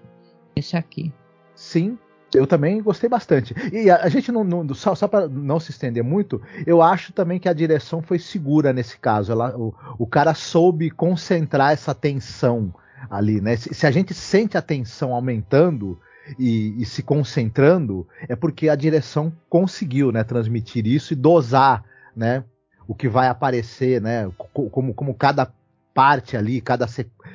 [0.56, 1.12] Esse aqui.
[1.54, 1.98] Sim,
[2.34, 3.54] eu também gostei bastante.
[3.70, 7.12] E a, a gente não, não só, só para não se estender muito, eu acho
[7.12, 9.30] também que a direção foi segura nesse caso.
[9.30, 12.72] Ela, o, o cara soube concentrar essa tensão
[13.10, 13.56] ali, né?
[13.56, 16.00] Se, se a gente sente a tensão aumentando,
[16.38, 21.84] e, e, se concentrando, é porque a direção conseguiu né, transmitir isso e dosar
[22.16, 22.44] né,
[22.86, 25.52] o que vai aparecer, né, como, como cada
[25.98, 26.86] parte ali, cada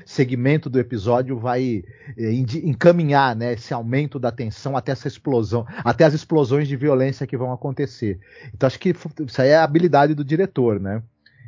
[0.06, 1.84] segmento do episódio vai
[2.18, 7.28] é, encaminhar né, esse aumento da tensão até essa explosão, até as explosões de violência
[7.28, 8.20] que vão acontecer.
[8.54, 8.96] Então acho que
[9.28, 11.04] isso aí é a habilidade do diretor, né?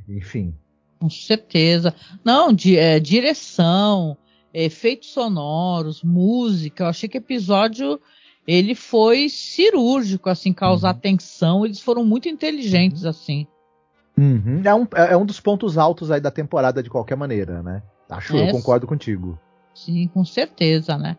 [0.09, 0.53] Enfim.
[0.99, 1.95] Com certeza.
[2.23, 4.17] Não, di é, direção,
[4.63, 6.83] efeitos sonoros, música.
[6.83, 7.99] Eu achei que o episódio
[8.47, 10.99] ele foi cirúrgico, assim, causar uhum.
[10.99, 11.65] tensão.
[11.65, 13.09] Eles foram muito inteligentes, uhum.
[13.09, 13.47] assim.
[14.17, 14.61] Uhum.
[14.63, 17.83] É, um, é, é um dos pontos altos aí da temporada, de qualquer maneira, né?
[18.09, 19.37] Acho, é, eu concordo contigo.
[19.73, 21.17] Sim, com certeza, né?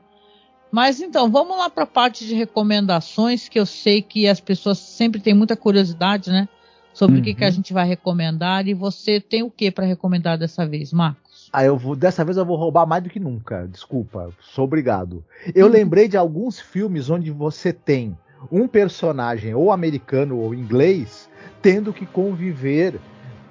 [0.71, 4.79] Mas então, vamos lá para a parte de recomendações, que eu sei que as pessoas
[4.79, 6.49] sempre têm muita curiosidade, né?
[6.95, 7.21] Sobre uhum.
[7.21, 7.53] o que, que a uhum.
[7.53, 8.67] gente vai recomendar.
[8.67, 11.26] E você tem o que para recomendar dessa vez, Marco?
[11.57, 13.67] Ah, eu vou, dessa vez eu vou roubar mais do que nunca.
[13.67, 15.25] Desculpa, sou obrigado.
[15.55, 18.15] Eu lembrei de alguns filmes onde você tem
[18.53, 21.31] um personagem ou americano ou inglês
[21.63, 23.01] tendo que conviver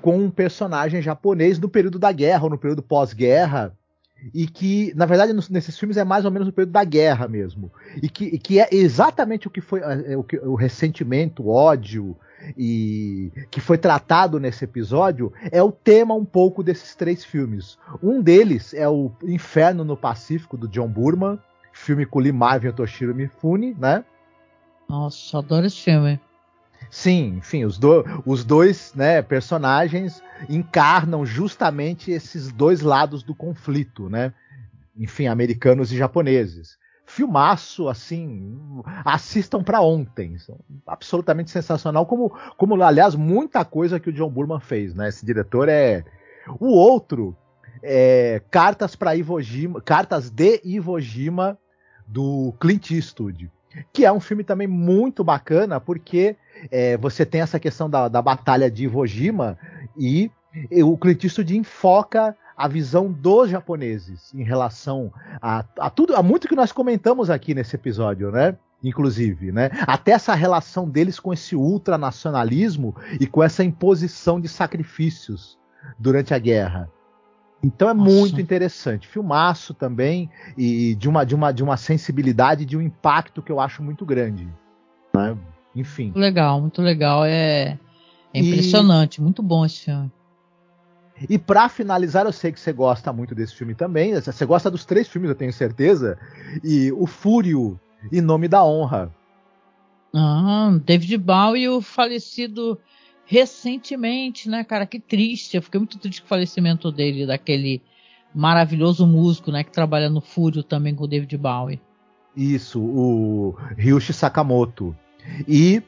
[0.04, 3.76] com um personagem japonês no período da guerra ou no período pós-guerra
[4.32, 7.72] e que, na verdade, nesses filmes é mais ou menos no período da guerra mesmo.
[8.04, 11.50] E que, e que é exatamente o que foi é, o, que, o ressentimento, o
[11.50, 12.16] ódio,
[12.58, 17.78] e que foi tratado nesse episódio é o tema um pouco desses três filmes.
[18.02, 21.40] Um deles é o Inferno no Pacífico do John Burman,
[21.72, 24.04] filme com Lee Marvin e Toshiro Mifune, né?
[24.88, 26.20] Nossa, adoro esse filme.
[26.90, 34.10] Sim, enfim, os, do, os dois né, personagens encarnam justamente esses dois lados do conflito,
[34.10, 34.34] né?
[34.98, 36.78] Enfim, americanos e japoneses.
[37.06, 38.60] Filmaço, assim,
[39.06, 40.36] assistam para ontem.
[40.88, 45.10] Absolutamente sensacional, como, como, aliás, muita coisa que o John Burman fez, né?
[45.10, 46.04] Esse diretor é.
[46.60, 47.36] O outro
[47.82, 51.58] é Cartas para Iwo Jima, Cartas de Iwo Jima
[52.08, 53.52] do Clint Eastwood,
[53.94, 56.36] que é um filme também muito bacana porque
[56.72, 59.58] é, você tem essa questão da, da batalha de Iwo Jima
[59.98, 60.32] e,
[60.72, 66.24] e o Clint Eastwood enfoca a visão dos japoneses em relação a, a tudo, a
[66.24, 68.58] muito que nós comentamos aqui nesse episódio, né?
[68.84, 69.72] Inclusive, né?
[69.88, 75.58] Até essa relação deles com esse ultranacionalismo e com essa imposição de sacrifícios
[75.98, 76.90] durante a guerra.
[77.64, 78.12] Então é Nossa.
[78.12, 79.08] muito interessante.
[79.08, 83.60] Filmaço também e de uma, de, uma, de uma sensibilidade, de um impacto que eu
[83.60, 84.48] acho muito grande.
[85.14, 85.36] Né?
[85.76, 86.06] Enfim.
[86.06, 87.26] Muito legal, muito legal.
[87.26, 87.78] É,
[88.34, 89.22] é impressionante, e...
[89.22, 90.12] muito bom esse filme.
[91.30, 94.14] E para finalizar, eu sei que você gosta muito desse filme também.
[94.20, 96.18] Você gosta dos três filmes, eu tenho certeza.
[96.64, 97.80] E o Fúrio
[98.12, 99.14] e Nome da Honra.
[100.14, 102.80] Ah, David Bowie, o falecido
[103.26, 104.86] recentemente, né, cara?
[104.86, 105.56] Que triste.
[105.56, 107.82] Eu fiquei muito triste com o falecimento dele, daquele
[108.34, 111.82] maravilhoso músico, né, que trabalha no Fúrio também com o David Bowie.
[112.36, 114.96] Isso, o Ryushi Sakamoto.
[115.48, 115.82] E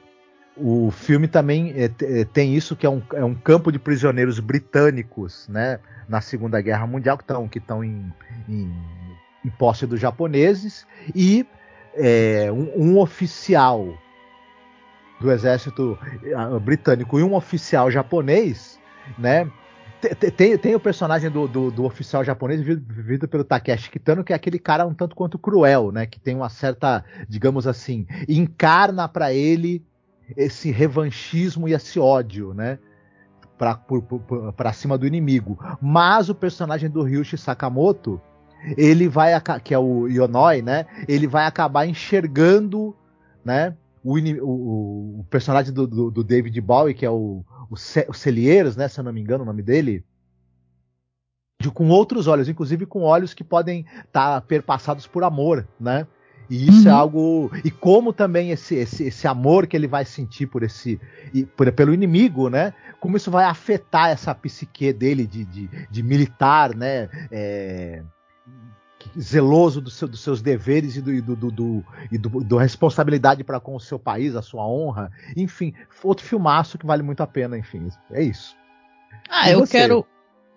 [0.59, 4.39] o filme também é, é, tem isso que é um, é um, campo de prisioneiros
[4.39, 8.11] britânicos, né, na Segunda Guerra Mundial que estão que estão em,
[8.49, 8.73] em,
[9.45, 11.45] em, posse dos japoneses e
[11.93, 13.97] é, um, um, oficial
[15.19, 15.97] do exército
[16.61, 18.79] britânico e um oficial japonês,
[19.17, 19.49] né?
[20.37, 24.35] Tem, tem o personagem do, do, do oficial japonês vivido pelo Takeshi Kitano, que é
[24.35, 26.05] aquele cara um tanto quanto cruel, né?
[26.05, 29.83] Que tem uma certa, digamos assim, encarna para ele
[30.35, 32.79] esse revanchismo e esse ódio, né?
[33.57, 35.57] Para cima do inimigo.
[35.81, 38.21] Mas o personagem do Ryushi Sakamoto,
[38.77, 39.31] ele vai,
[39.63, 40.85] que é o Yonoi, né?
[41.07, 42.95] Ele vai acabar enxergando,
[43.43, 43.75] né?
[44.03, 48.77] o, o, o personagem do, do, do, David Bowie, que é o, o, o Celieiros,
[48.77, 50.05] né, se eu não me engano o nome dele,
[51.61, 56.07] de, com outros olhos, inclusive com olhos que podem estar tá perpassados por amor, né?
[56.49, 56.97] E isso é uhum.
[56.97, 57.51] é algo.
[57.63, 60.99] E como também esse, esse, esse amor que ele vai sentir por esse.
[61.55, 62.73] Por, pelo inimigo, né?
[62.99, 67.09] Como isso vai afetar essa psique dele de, de, de militar, né?
[67.31, 68.01] É,
[69.19, 73.59] zeloso do seu, dos seus deveres e do, do, do, e do, do responsabilidade para
[73.59, 75.11] com o seu país, a sua honra.
[75.35, 75.73] Enfim,
[76.03, 77.87] outro filmaço que vale muito a pena, enfim.
[78.11, 78.55] É isso.
[79.29, 79.77] Ah, e eu você?
[79.79, 80.05] quero.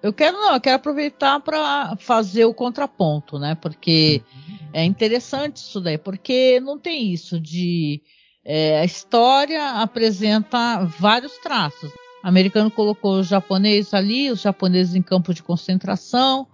[0.02, 3.54] Eu quero não, eu quero aproveitar para fazer o contraponto, né?
[3.54, 4.68] Porque uhum.
[4.72, 8.00] é interessante isso daí, porque não tem isso de
[8.44, 11.90] é, a história apresenta vários traços.
[12.24, 16.46] O americano colocou os japoneses ali, os japoneses em campo de concentração,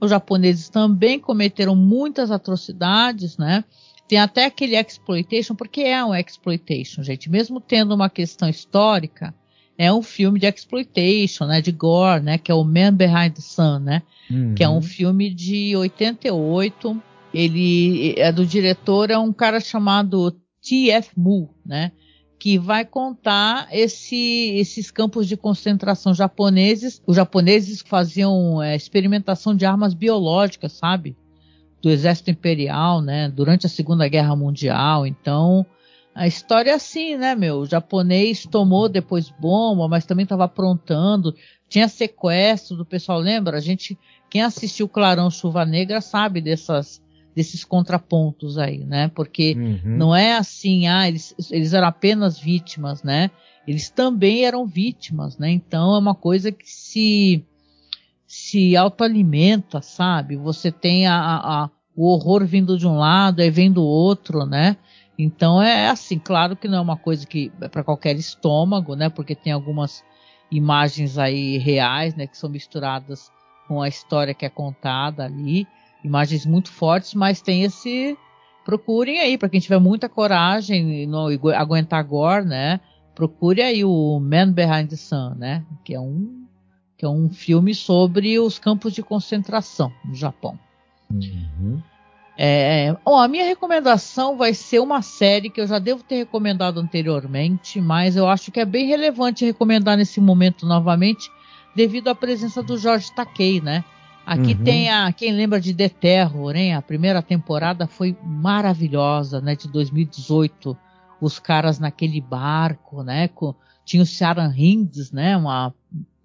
[0.00, 3.64] os japoneses também cometeram muitas atrocidades, né?
[4.08, 7.30] Tem até aquele exploitation, porque é um exploitation, gente.
[7.30, 9.34] Mesmo tendo uma questão histórica,
[9.82, 11.60] é um filme de exploitation, né?
[11.60, 12.38] De gore, né?
[12.38, 14.02] Que é o Man Behind the Sun, né?
[14.30, 14.54] Uhum.
[14.54, 17.02] Que é um filme de 88.
[17.34, 20.30] Ele é do diretor, é um cara chamado
[20.62, 21.10] T.F.
[21.16, 21.90] Mu, né?
[22.38, 27.00] que vai contar esse, esses campos de concentração japoneses.
[27.06, 31.16] Os japoneses faziam é, experimentação de armas biológicas, sabe?
[31.80, 33.28] Do exército imperial, né?
[33.28, 35.06] Durante a Segunda Guerra Mundial.
[35.06, 35.64] Então,
[36.14, 37.60] a história é assim, né, meu?
[37.60, 41.34] O japonês tomou depois bomba, mas também estava aprontando.
[41.68, 43.56] Tinha sequestro do pessoal, lembra?
[43.56, 43.98] A gente,
[44.28, 47.00] quem assistiu Clarão Chuva Negra sabe dessas
[47.34, 49.08] desses contrapontos aí, né?
[49.08, 49.96] Porque uhum.
[49.96, 53.30] não é assim, ah, eles, eles eram apenas vítimas, né?
[53.66, 55.50] Eles também eram vítimas, né?
[55.50, 57.44] Então é uma coisa que se
[58.26, 60.36] se autoalimenta, sabe?
[60.36, 64.76] Você tem a, a, o horror vindo de um lado, aí vem do outro, né?
[65.22, 69.08] Então é assim, claro que não é uma coisa que é para qualquer estômago, né?
[69.08, 70.04] Porque tem algumas
[70.50, 72.26] imagens aí reais, né?
[72.26, 73.30] Que são misturadas
[73.68, 75.66] com a história que é contada ali
[76.04, 78.16] imagens muito fortes, mas tem esse.
[78.64, 82.80] Procurem aí, para quem tiver muita coragem e não aguentar gore, né?
[83.14, 85.64] Procure aí o Man Behind the Sun, né?
[85.84, 86.46] Que é um,
[86.96, 90.56] que é um filme sobre os campos de concentração no Japão.
[91.10, 91.82] Uhum.
[92.36, 96.80] É, bom, a minha recomendação vai ser uma série que eu já devo ter recomendado
[96.80, 101.30] anteriormente, mas eu acho que é bem relevante recomendar nesse momento novamente,
[101.76, 103.84] devido à presença do Jorge Takei, né?
[104.24, 104.64] Aqui uhum.
[104.64, 105.12] tem a.
[105.12, 106.74] Quem lembra de The Terror, hein?
[106.74, 109.56] A primeira temporada foi maravilhosa, né?
[109.56, 110.76] De 2018.
[111.20, 113.28] os caras naquele barco, né?
[113.28, 113.54] Com,
[113.84, 115.36] tinha o Sharon Hinds, né?
[115.36, 115.74] Uma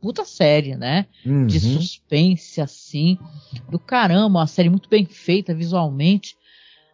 [0.08, 1.06] puta série, né?
[1.26, 1.46] Uhum.
[1.48, 3.20] De suspense, assim.
[3.70, 6.38] Do caramba, uma série muito bem feita visualmente.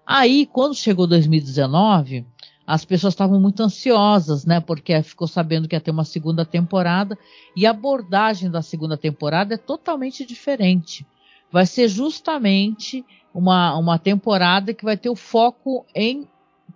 [0.03, 2.25] Aí, quando chegou 2019,
[2.65, 4.59] as pessoas estavam muito ansiosas, né?
[4.59, 7.15] Porque ficou sabendo que ia ter uma segunda temporada
[7.55, 11.05] e a abordagem da segunda temporada é totalmente diferente.
[11.51, 16.27] Vai ser justamente uma, uma temporada que vai ter o foco em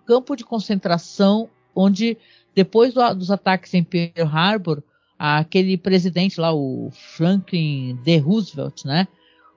[0.06, 2.16] campo de concentração, onde
[2.54, 4.84] depois do, dos ataques em Pearl Harbor,
[5.18, 8.18] aquele presidente lá, o Franklin D.
[8.18, 9.08] Roosevelt, né?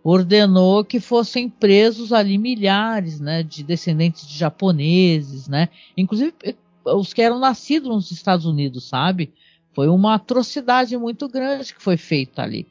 [0.03, 6.55] ordenou que fossem presos ali milhares, né, de descendentes de japoneses, né, inclusive eh,
[6.86, 9.32] os que eram nascidos nos Estados Unidos, sabe?
[9.74, 12.68] Foi uma atrocidade muito grande que foi feita ali.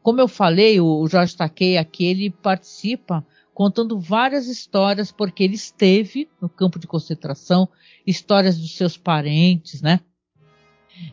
[0.00, 6.28] Como eu falei, o Jorge Takei aqui ele participa contando várias histórias porque ele esteve
[6.40, 7.68] no campo de concentração,
[8.06, 10.00] histórias dos seus parentes, né?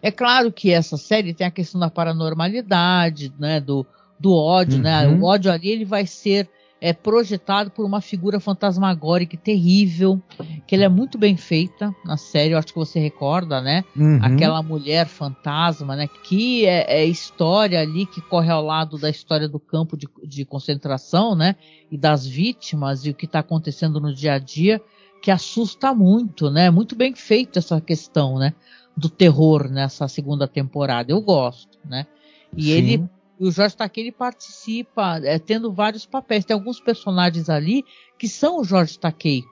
[0.01, 3.85] É claro que essa série tem a questão da paranormalidade, né, do
[4.19, 5.05] do ódio, né?
[5.05, 5.11] uhum.
[5.11, 5.19] né?
[5.19, 6.49] O ódio ali ele vai ser
[6.81, 10.21] é, projetado por uma figura fantasmagórica terrível,
[10.67, 13.83] que ele é muito bem feita na série, eu acho que você recorda, né?
[13.95, 14.19] Uhum.
[14.21, 16.07] Aquela mulher fantasma, né?
[16.23, 20.45] Que é, é, história ali que corre ao lado da história do campo de, de
[20.45, 21.55] concentração, né?
[21.91, 24.81] E das vítimas e o que está acontecendo no dia a dia,
[25.21, 26.69] que assusta muito, né?
[26.69, 28.53] Muito bem feita essa questão, né?
[28.95, 31.11] Do terror nessa segunda temporada.
[31.11, 32.07] Eu gosto, né?
[32.55, 32.71] E Sim.
[32.71, 36.45] ele o Jorge Takei participa, é, tendo vários papéis.
[36.45, 37.83] Tem alguns personagens ali
[38.17, 39.43] que são o Jorge Takei,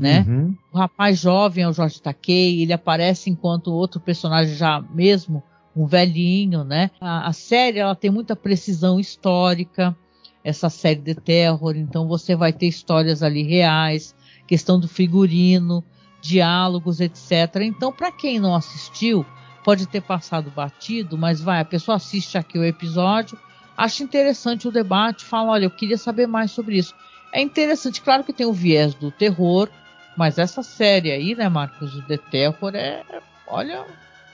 [0.00, 0.24] né?
[0.28, 0.54] Uhum.
[0.72, 5.42] O rapaz jovem é o Jorge Takei, ele aparece enquanto outro personagem já mesmo,
[5.74, 6.90] um velhinho, né?
[7.00, 9.96] A, a série ela tem muita precisão histórica,
[10.44, 14.14] essa série de terror, então você vai ter histórias ali reais,
[14.46, 15.84] questão do figurino,
[16.22, 17.56] diálogos, etc.
[17.62, 19.26] Então, para quem não assistiu,
[19.64, 23.38] pode ter passado batido, mas vai, a pessoa assiste aqui o episódio,
[23.76, 26.94] acha interessante o debate, fala, olha, eu queria saber mais sobre isso.
[27.32, 29.68] É interessante, claro que tem o viés do terror,
[30.16, 33.02] mas essa série aí, né, Marcos, o The Terror é,
[33.46, 33.84] olha,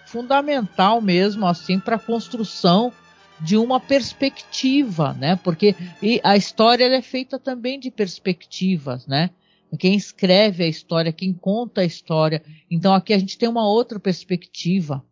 [0.06, 2.92] fundamental mesmo, assim, para a construção
[3.40, 5.36] de uma perspectiva, né?
[5.36, 5.76] Porque
[6.24, 9.30] a história é feita também de perspectivas, né?
[9.78, 12.42] Quem escreve a história, quem conta a história.
[12.70, 15.04] Então aqui a gente tem uma outra perspectiva,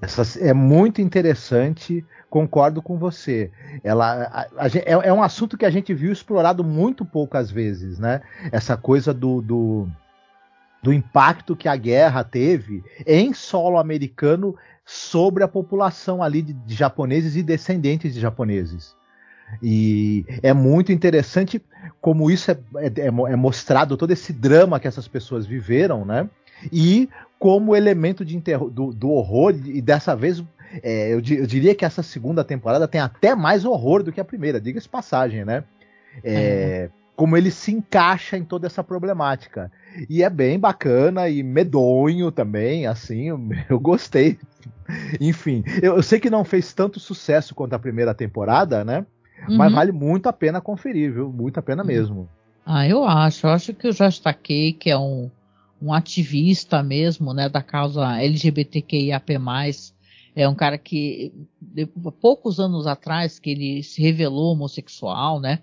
[0.00, 3.50] essa, é muito interessante, concordo com você.
[3.82, 7.98] Ela a, a, é, é, um assunto que a gente viu explorado muito poucas vezes,
[7.98, 8.20] né?
[8.50, 9.88] Essa coisa do, do,
[10.82, 14.54] do impacto que a guerra teve em solo americano
[14.84, 18.94] sobre a população ali de, de japoneses e descendentes de japoneses.
[19.62, 21.60] E é muito interessante
[22.00, 26.28] como isso é, é, é, é mostrado, todo esse drama que essas pessoas viveram, né?
[26.70, 30.44] e como elemento de do, do, horror, e dessa vez
[30.82, 34.24] é, eu, eu, diria que essa segunda temporada tem até mais horror do que a
[34.24, 35.64] primeira, diga-se passagem, né?
[36.22, 36.98] É, uhum.
[37.16, 39.70] Como ele se encaixa em toda essa problemática.
[40.08, 44.38] E é bem bacana e medonho também, assim, eu, eu gostei.
[45.20, 49.04] Enfim, eu, eu, sei que não fez tanto sucesso quanto a primeira temporada, né?
[49.48, 49.56] Uhum.
[49.56, 51.32] Mas vale muito a pena conferir, viu?
[51.32, 51.88] Muito a pena uhum.
[51.88, 52.28] mesmo.
[52.64, 53.46] Ah, eu acho.
[53.46, 55.30] Eu acho que o Josh Takei, que é um
[55.82, 59.32] um ativista mesmo, né, da causa LGBTQIAP+,
[60.34, 61.86] é um cara que, de,
[62.20, 65.58] poucos anos atrás, que ele se revelou homossexual, né,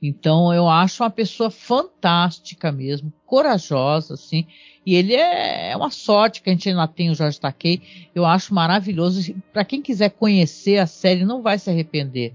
[0.00, 4.46] então eu acho uma pessoa fantástica mesmo, corajosa, assim,
[4.86, 7.82] e ele é, é uma sorte que a gente ainda tem o Jorge Takei,
[8.14, 12.32] eu acho maravilhoso, para quem quiser conhecer a série não vai se arrepender,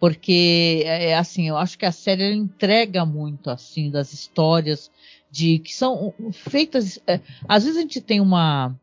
[0.00, 4.90] porque é, é assim, eu acho que a série entrega muito assim das histórias
[5.30, 6.98] de que são feitas.
[7.06, 8.74] É, às vezes a gente tem uma.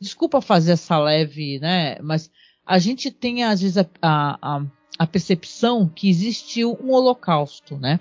[0.00, 1.98] Desculpa fazer essa leve, né?
[2.02, 2.30] Mas
[2.66, 4.62] a gente tem às vezes a, a,
[4.98, 8.00] a percepção que existiu um holocausto, né?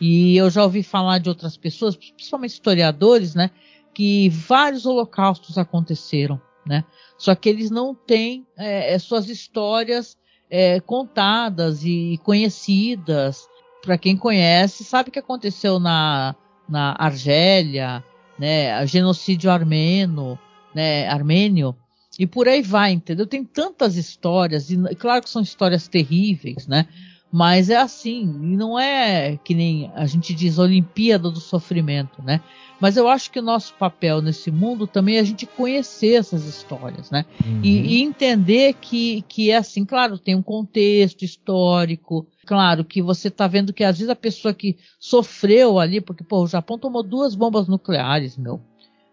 [0.00, 3.50] E eu já ouvi falar de outras pessoas, principalmente historiadores, né?
[3.94, 6.84] Que vários holocaustos aconteceram, né?
[7.18, 10.16] Só que eles não têm é, é suas histórias
[10.50, 13.48] é, contadas e conhecidas.
[13.82, 16.34] Para quem conhece, sabe o que aconteceu na
[16.68, 18.02] na Argélia,
[18.38, 20.38] né, genocídio armeno,
[20.74, 21.76] né, armênio,
[22.18, 23.26] e por aí vai, entendeu?
[23.26, 26.88] Tem tantas histórias, e claro que são histórias terríveis, né?
[27.30, 32.40] Mas é assim, e não é que nem a gente diz Olimpíada do Sofrimento, né?
[32.80, 36.44] Mas eu acho que o nosso papel nesse mundo também é a gente conhecer essas
[36.44, 37.24] histórias, né?
[37.44, 37.60] Uhum.
[37.62, 43.28] E, e, entender que, que é assim, claro, tem um contexto histórico, claro que você
[43.28, 47.02] está vendo que às vezes a pessoa que sofreu ali, porque pô, o Japão tomou
[47.02, 48.60] duas bombas nucleares, meu.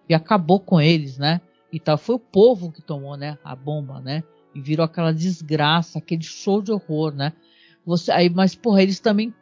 [0.07, 1.41] e acabou com eles, né?
[1.71, 1.97] E tal.
[1.97, 3.37] Foi o povo que tomou, né?
[3.43, 4.23] A bomba, né?
[4.53, 7.33] E virou aquela desgraça, aquele show de horror, né?
[7.85, 9.33] Você, aí, mas, porra, eles também.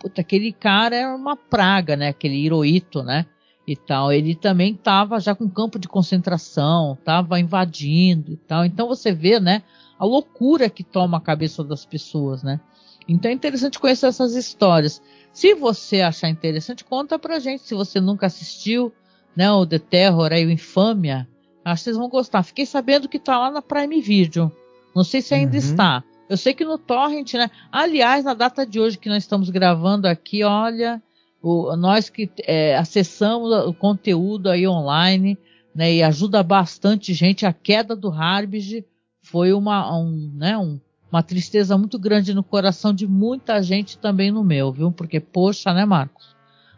[0.00, 2.08] Puta, aquele cara era uma praga, né?
[2.08, 3.26] Aquele Hirohito, né?
[3.66, 4.12] E tal.
[4.12, 8.64] Ele também tava já com campo de concentração, tava invadindo e tal.
[8.64, 9.62] Então você vê, né?
[9.98, 12.60] A loucura que toma a cabeça das pessoas, né?
[13.06, 15.00] Então é interessante conhecer essas histórias.
[15.32, 17.62] Se você achar interessante, conta pra gente.
[17.62, 18.92] Se você nunca assistiu,
[19.36, 19.50] né?
[19.50, 21.28] O The Terror, aí o Infâmia.
[21.64, 22.42] Acho que vocês vão gostar.
[22.42, 24.52] Fiquei sabendo que tá lá na Prime Video.
[24.94, 25.58] Não sei se ainda uhum.
[25.58, 26.02] está.
[26.28, 27.50] Eu sei que no Torrent, né?
[27.72, 31.02] Aliás, na data de hoje que nós estamos gravando aqui, olha,
[31.42, 35.38] o, nós que é, acessamos o conteúdo aí online,
[35.74, 35.92] né?
[35.94, 37.46] E ajuda bastante gente.
[37.46, 38.84] A queda do Harbage
[39.22, 40.58] foi uma, um, né?
[40.58, 40.78] Um,
[41.10, 44.92] uma tristeza muito grande no coração de muita gente também no meu, viu?
[44.92, 46.36] Porque, poxa, né, Marcos?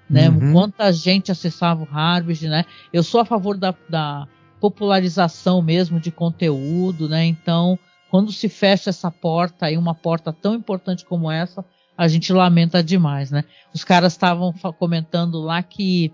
[0.08, 0.28] Né?
[0.28, 0.52] Uhum.
[0.52, 2.64] Quanta gente acessava o Harbage, né?
[2.92, 4.28] Eu sou a favor da, da
[4.60, 7.24] popularização mesmo de conteúdo, né?
[7.24, 7.78] Então,
[8.10, 11.64] quando se fecha essa porta aí, uma porta tão importante como essa,
[11.96, 13.44] a gente lamenta demais, né?
[13.72, 16.12] Os caras estavam comentando lá que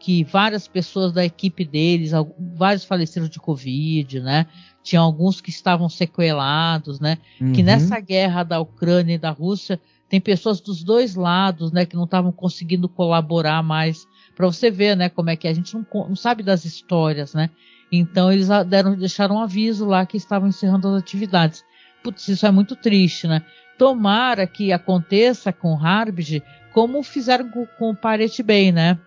[0.00, 2.12] que várias pessoas da equipe deles,
[2.54, 4.46] vários faleceram de Covid, né?
[4.82, 7.18] Tinha alguns que estavam sequelados, né?
[7.40, 7.52] Uhum.
[7.52, 11.84] Que nessa guerra da Ucrânia e da Rússia tem pessoas dos dois lados, né?
[11.84, 14.06] Que não estavam conseguindo colaborar mais.
[14.36, 15.08] Para você ver, né?
[15.08, 15.50] Como é que é.
[15.50, 17.50] a gente não, não sabe das histórias, né?
[17.90, 21.64] Então eles deram, deixaram um aviso lá que estavam encerrando as atividades.
[22.02, 23.42] Putz, isso é muito triste, né?
[23.76, 28.98] Tomara que aconteça com Harbage como fizeram com, com o Pirate Bay, né?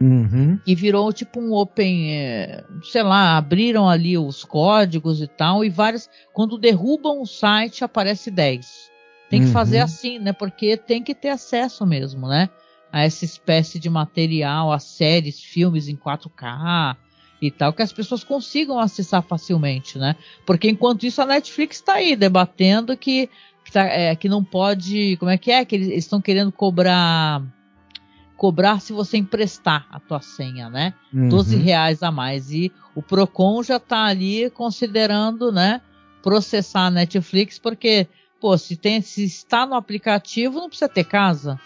[0.00, 0.58] Uhum.
[0.66, 5.68] E virou tipo um open, é, sei lá, abriram ali os códigos e tal, e
[5.68, 6.08] várias.
[6.32, 8.90] Quando derrubam o site, aparece 10.
[9.28, 9.52] Tem que uhum.
[9.52, 10.32] fazer assim, né?
[10.32, 12.48] Porque tem que ter acesso mesmo, né?
[12.90, 16.96] A essa espécie de material, a séries, filmes em 4K,
[17.40, 20.14] e tal, que as pessoas consigam acessar facilmente, né?
[20.44, 23.30] Porque enquanto isso a Netflix está aí debatendo que,
[23.64, 25.16] que, tá, é, que, não pode.
[25.16, 25.64] Como é que é?
[25.64, 27.42] Que eles estão querendo cobrar.
[28.36, 30.94] Cobrar se você emprestar a tua senha, né?
[31.12, 31.28] Uhum.
[31.28, 32.50] 12 reais a mais.
[32.50, 35.80] E o Procon já está ali considerando, né?
[36.22, 38.06] Processar a Netflix, porque,
[38.40, 41.60] pô, se, tem, se está no aplicativo, não precisa ter casa,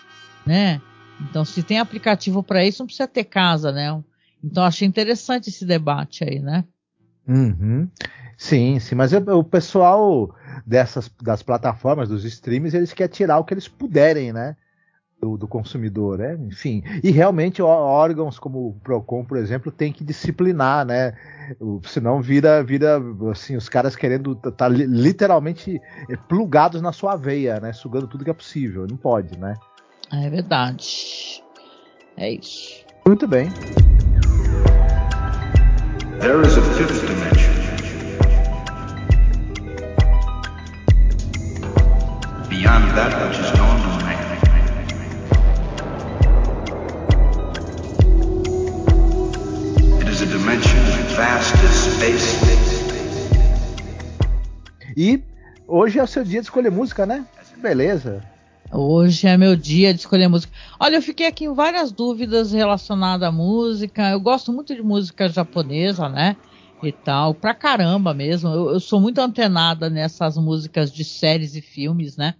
[0.44, 0.80] né?
[1.20, 4.02] Então, se tem aplicativo para isso, não precisa ter casa, né?
[4.44, 6.64] Então achei interessante esse debate aí, né?
[7.26, 7.88] Uhum.
[8.36, 10.34] Sim, sim, mas o pessoal
[10.66, 14.56] dessas das plataformas, dos streams, eles querem tirar o que eles puderem, né?
[15.20, 16.36] Do, do, consumidor, né?
[16.40, 16.82] Enfim.
[17.02, 21.14] E realmente órgãos como o Procon, por exemplo, tem que disciplinar, né?
[21.84, 25.80] Senão vira, vira assim, os caras querendo estar tá literalmente
[26.28, 27.72] plugados na sua veia, né?
[27.72, 28.86] Sugando tudo que é possível.
[28.86, 29.54] Não pode, né?
[30.12, 31.42] É verdade.
[32.18, 32.84] É isso.
[33.06, 33.48] Muito bem.
[36.24, 37.54] There is a fifth dimension.
[42.48, 44.24] Beyond that which is known to man.
[50.00, 50.80] It is a dimension
[51.14, 52.40] vast as space.
[54.96, 55.22] E
[55.68, 57.26] hoje é o seu dia de escolher música, né?
[57.58, 58.33] Beleza.
[58.76, 60.52] Hoje é meu dia de escolher música.
[60.80, 64.10] Olha, eu fiquei aqui em várias dúvidas relacionadas à música.
[64.10, 66.36] Eu gosto muito de música japonesa, né?
[66.82, 68.48] E tal, pra caramba mesmo.
[68.50, 72.34] Eu, eu sou muito antenada nessas músicas de séries e filmes, né?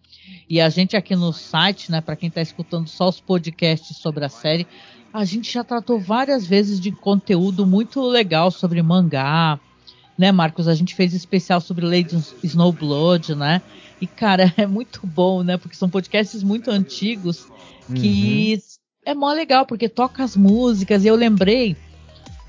[0.50, 4.24] E a gente aqui no site, né, para quem tá escutando só os podcasts sobre
[4.24, 4.66] a série,
[5.12, 9.60] a gente já tratou várias vezes de conteúdo muito legal sobre mangá,
[10.18, 10.66] né, Marcos?
[10.66, 13.62] A gente fez especial sobre Lady Snowblood, né?
[14.00, 15.56] E, cara, é muito bom, né?
[15.56, 17.46] Porque são podcasts muito antigos
[17.94, 19.12] que uhum.
[19.12, 21.04] é mó legal, porque toca as músicas.
[21.04, 21.76] E eu lembrei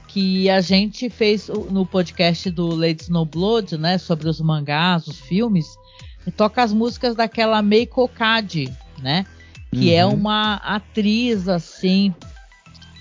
[0.07, 3.97] que a gente fez no podcast do Lady Snowblood, né?
[3.97, 5.65] Sobre os mangás, os filmes.
[6.25, 9.25] E toca as músicas daquela Meiko Kaji, né?
[9.71, 10.11] Que é uhum.
[10.11, 12.13] é uma atriz, assim.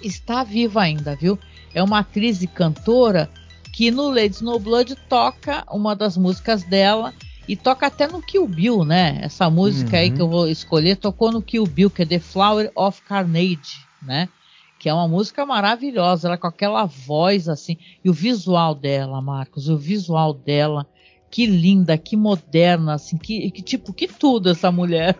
[0.03, 1.38] Está viva ainda, viu?
[1.72, 3.30] É uma atriz e cantora
[3.72, 7.12] que no Lady Snowblood toca uma das músicas dela
[7.49, 9.18] e toca até no Kill Bill, né?
[9.22, 10.03] Essa música uhum.
[10.03, 13.78] aí que eu vou escolher tocou no Kill Bill, que é The Flower of Carnage,
[14.03, 14.28] né?
[14.78, 19.68] Que é uma música maravilhosa, ela com aquela voz assim, e o visual dela, Marcos,
[19.68, 20.86] o visual dela,
[21.30, 25.18] que linda, que moderna, assim, que, que tipo, que tudo essa mulher,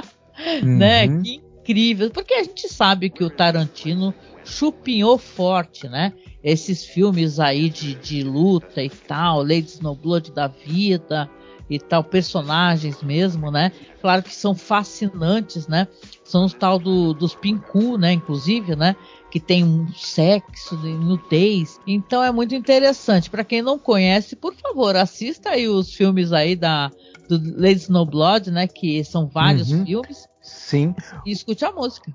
[0.62, 1.06] né?
[1.06, 1.16] uhum.
[1.16, 1.22] né?
[1.22, 6.12] Que incrível, porque a gente sabe que o Tarantino chupinhou forte, né?
[6.42, 11.30] Esses filmes aí de, de luta e tal, Lady Snowblood da vida,
[11.70, 13.70] e tal, personagens mesmo, né?
[14.00, 15.86] Claro que são fascinantes, né?
[16.24, 18.12] São os tal do, dos Pinku, né?
[18.12, 18.96] Inclusive, né?
[19.30, 21.78] Que tem um sexo, nudez.
[21.86, 23.30] Então é muito interessante.
[23.30, 26.90] Para quem não conhece, por favor, assista aí os filmes aí da
[27.28, 28.66] do Lady Snowblood, né?
[28.66, 29.86] Que são vários uhum.
[29.86, 30.26] filmes.
[30.42, 30.94] Sim.
[31.24, 32.12] E escute a música.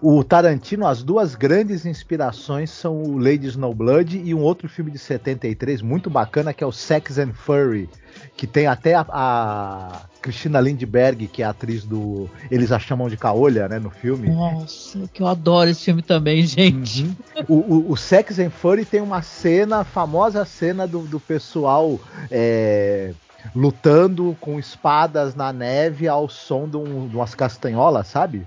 [0.00, 4.98] O Tarantino, as duas grandes inspirações são o Lady Snowblood e um outro filme de
[4.98, 7.88] 73 muito bacana que é o Sex and Furry,
[8.36, 13.08] que tem até a, a Christina Lindbergh, que é a atriz do Eles a chamam
[13.08, 14.28] de Caolha, né, no filme.
[14.28, 17.02] Nossa, que eu adoro esse filme também, gente.
[17.02, 17.44] Uhum.
[17.48, 22.00] O, o, o, Sex and Furry tem uma cena, a famosa cena do, do pessoal
[22.30, 23.12] é,
[23.54, 28.46] lutando com espadas na neve ao som de, um, de umas castanholas, sabe?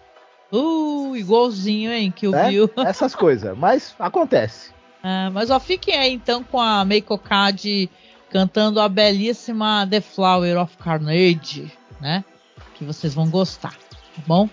[0.52, 2.70] Uh, igualzinho, hein, que o é, Bill.
[2.86, 4.72] Essas coisas, mas acontece.
[5.04, 7.90] Ah, mas ó, fiquem aí então com a Meiko Kadi
[8.30, 11.72] cantando a belíssima The Flower of Carnage,
[12.02, 12.24] né?
[12.76, 14.50] Que vocês vão gostar, tá bom?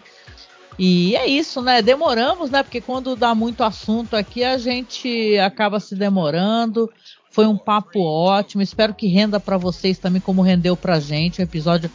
[0.79, 1.81] E é isso, né?
[1.81, 2.63] Demoramos, né?
[2.63, 6.91] Porque quando dá muito assunto aqui, a gente acaba se demorando.
[7.31, 8.63] Foi um papo ótimo.
[8.63, 11.41] Espero que renda para vocês também, como rendeu pra gente.
[11.41, 11.91] Um episódio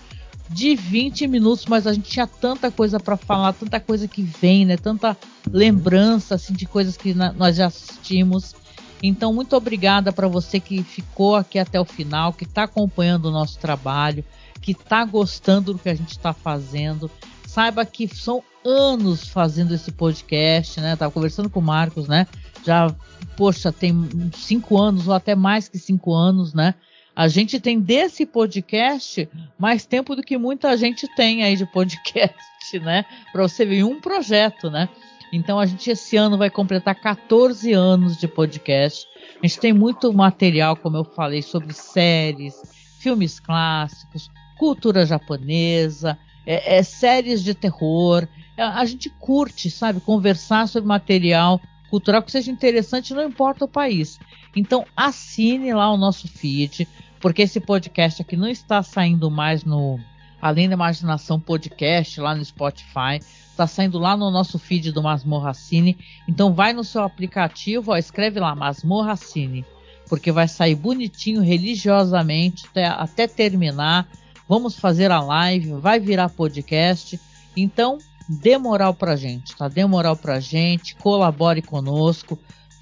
[0.50, 4.66] de 20 minutos, mas a gente tinha tanta coisa para falar, tanta coisa que vem,
[4.66, 4.78] né?
[4.78, 5.16] Tanta
[5.52, 8.56] lembrança assim de coisas que nós já assistimos.
[9.02, 13.32] Então, muito obrigada para você que ficou aqui até o final, que está acompanhando o
[13.32, 14.24] nosso trabalho,
[14.62, 17.10] que está gostando do que a gente está fazendo.
[17.48, 20.96] Saiba que são anos fazendo esse podcast, né?
[20.96, 22.28] Tava conversando com o Marcos, né?
[22.66, 22.94] Já,
[23.38, 23.96] poxa, tem
[24.36, 26.76] cinco anos ou até mais que cinco anos, né?
[27.16, 29.28] A gente tem desse podcast
[29.58, 33.06] mais tempo do que muita gente tem aí de podcast, né?
[33.32, 34.88] Para você ver um projeto, né?
[35.32, 39.08] Então a gente esse ano vai completar 14 anos de podcast.
[39.42, 42.56] A gente tem muito material, como eu falei, sobre séries,
[43.00, 48.28] filmes clássicos, cultura japonesa, é, é, séries de terror.
[48.58, 53.68] É, a gente curte, sabe, conversar sobre material cultural que seja interessante, não importa o
[53.68, 54.20] país.
[54.56, 56.88] Então assine lá o nosso feed
[57.20, 60.00] porque esse podcast aqui não está saindo mais no
[60.42, 63.20] Além da Imaginação Podcast lá no Spotify,
[63.60, 65.98] está saindo lá no nosso feed do Masmorra Cine.
[66.28, 69.66] Então vai no seu aplicativo, ó, escreve lá Masmorra Cine,
[70.08, 74.08] porque vai sair bonitinho, religiosamente até, até terminar.
[74.48, 77.20] Vamos fazer a live, vai virar podcast.
[77.56, 77.98] Então
[78.28, 79.68] dê moral pra gente, tá?
[79.68, 82.40] Dê moral pra gente, colabore conosco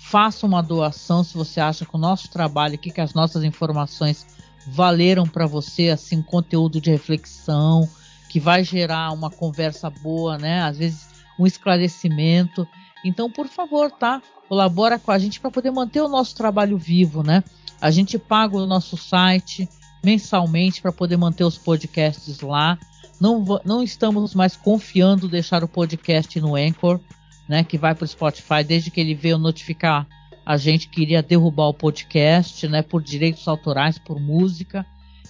[0.08, 4.26] faça uma doação se você acha que o nosso trabalho aqui, que as nossas informações
[4.66, 7.88] valeram para você, assim, conteúdo de reflexão,
[8.30, 10.62] que vai gerar uma conversa boa, né?
[10.62, 11.08] Às vezes
[11.40, 12.68] um esclarecimento.
[13.04, 14.22] Então, por favor, tá?
[14.48, 17.44] Colabora com a gente para poder manter o nosso trabalho vivo, né?
[17.80, 19.70] A gente paga o nosso site
[20.04, 22.78] mensalmente para poder manter os podcasts lá.
[23.20, 27.00] Não, não estamos mais confiando deixar o podcast no Anchor
[27.48, 30.08] né, que vai para o Spotify desde que ele veio notificar
[30.46, 34.86] a gente que iria derrubar o podcast, né, por direitos autorais, por música.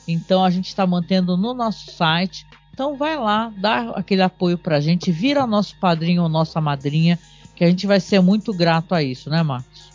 [0.08, 2.46] Então a gente está mantendo no nosso site.
[2.78, 7.18] Então vai lá, dá aquele apoio para a gente, vira nosso padrinho ou nossa madrinha,
[7.56, 9.90] que a gente vai ser muito grato a isso, né, Marcos?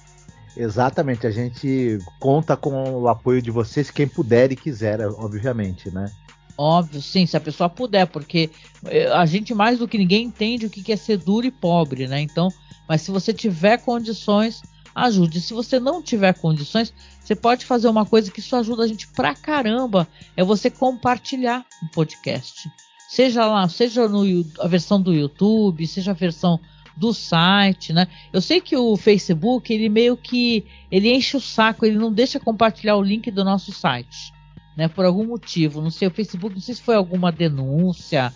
[0.56, 6.10] Exatamente, a gente conta com o apoio de vocês, quem puder e quiser, obviamente, né?
[6.58, 8.50] Óbvio, sim, se a pessoa puder, porque
[8.86, 12.08] eh, a gente mais do que ninguém entende o que é ser duro e pobre,
[12.08, 12.20] né?
[12.20, 12.48] Então,
[12.88, 14.60] mas se você tiver condições,
[14.92, 15.40] ajude.
[15.40, 16.92] Se você não tiver condições,
[17.32, 20.06] você pode fazer uma coisa que isso ajuda a gente pra caramba,
[20.36, 22.70] é você compartilhar o podcast.
[23.08, 24.24] Seja lá, seja no,
[24.60, 26.60] a versão do YouTube, seja a versão
[26.96, 28.06] do site, né?
[28.32, 32.38] Eu sei que o Facebook, ele meio que ele enche o saco, ele não deixa
[32.38, 34.32] compartilhar o link do nosso site
[34.76, 34.88] né?
[34.88, 38.32] Por algum motivo, não sei, o Facebook, não sei se foi alguma denúncia,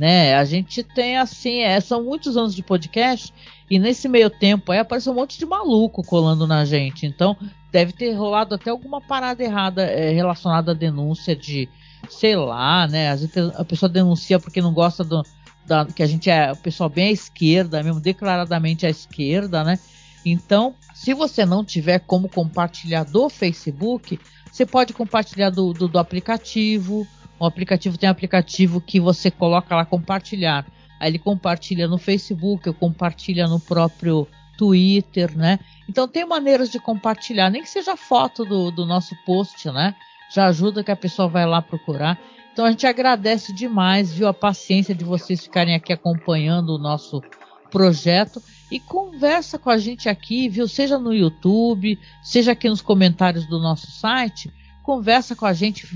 [0.00, 0.34] né?
[0.34, 3.34] A gente tem assim, é, são muitos anos de podcast
[3.70, 7.04] e nesse meio tempo aí apareceu um monte de maluco colando na gente.
[7.04, 7.36] Então
[7.70, 11.68] deve ter rolado até alguma parada errada é, relacionada à denúncia de,
[12.08, 13.10] sei lá, né?
[13.10, 15.22] Às vezes a pessoa denuncia porque não gosta do,
[15.66, 19.78] da, que a gente é o pessoal bem à esquerda, mesmo declaradamente à esquerda, né?
[20.24, 24.18] Então, se você não tiver como compartilhar do Facebook,
[24.50, 27.06] você pode compartilhar do, do, do aplicativo.
[27.40, 30.66] O aplicativo tem um aplicativo que você coloca lá compartilhar.
[31.00, 35.58] Aí ele compartilha no Facebook, ou compartilha no próprio Twitter, né?
[35.88, 39.94] Então tem maneiras de compartilhar, nem que seja foto do, do nosso post, né?
[40.30, 42.20] Já ajuda que a pessoa vai lá procurar.
[42.52, 47.22] Então a gente agradece demais, viu, a paciência de vocês ficarem aqui acompanhando o nosso
[47.70, 50.68] projeto e conversa com a gente aqui, viu?
[50.68, 55.86] Seja no YouTube, seja aqui nos comentários do nosso site, conversa com a gente,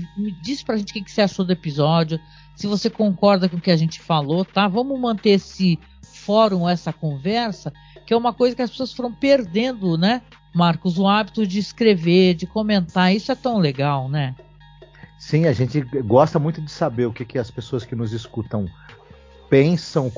[0.41, 2.19] diz pra gente o que, que você achou do episódio,
[2.55, 4.67] se você concorda com o que a gente falou, tá?
[4.67, 7.73] Vamos manter esse fórum, essa conversa,
[8.05, 10.21] que é uma coisa que as pessoas foram perdendo, né,
[10.53, 10.97] Marcos?
[10.97, 14.35] O hábito de escrever, de comentar, isso é tão legal, né?
[15.19, 18.67] Sim, a gente gosta muito de saber o que, que as pessoas que nos escutam
[19.49, 20.11] pensam,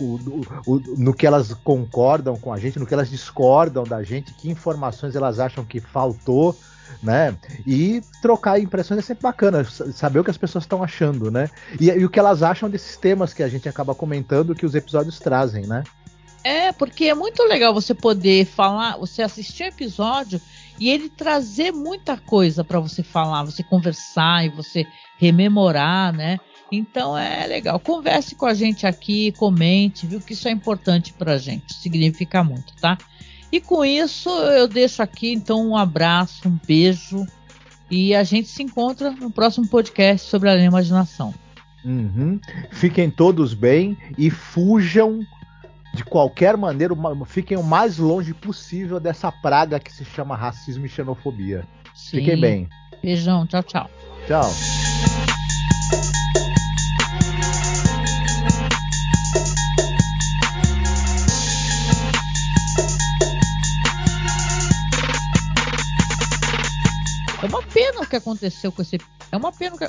[0.98, 5.16] no que elas concordam com a gente, no que elas discordam da gente, que informações
[5.16, 6.58] elas acham que faltou,
[7.02, 7.36] né?
[7.66, 11.50] E trocar impressões é sempre bacana, saber o que as pessoas estão achando, né?
[11.80, 14.76] E, e, o que elas acham desses temas que a gente acaba comentando, que os
[14.76, 15.84] episódios trazem, né?
[16.44, 20.40] É, porque é muito legal você poder falar, você assistir episódio
[20.80, 24.86] e ele trazer muita coisa para você falar, você conversar e você
[25.18, 26.40] rememorar, né?
[26.72, 27.80] Então é legal.
[27.80, 30.20] Converse com a gente aqui, comente, viu?
[30.20, 32.98] Que isso é importante pra gente, significa muito, tá?
[33.52, 37.26] E com isso eu deixo aqui então um abraço, um beijo
[37.90, 41.34] e a gente se encontra no próximo podcast sobre a imaginação.
[41.86, 42.40] Uhum.
[42.72, 45.22] Fiquem todos bem e fujam
[45.94, 46.94] de qualquer maneira,
[47.26, 51.66] fiquem o mais longe possível dessa praga que se chama racismo e xenofobia.
[51.96, 52.18] Sim.
[52.18, 52.70] Fiquem bem.
[53.02, 53.90] Beijão, tchau, tchau.
[54.28, 54.52] Tchau.
[68.08, 69.00] Que aconteceu com esse.
[69.32, 69.88] É uma pena que.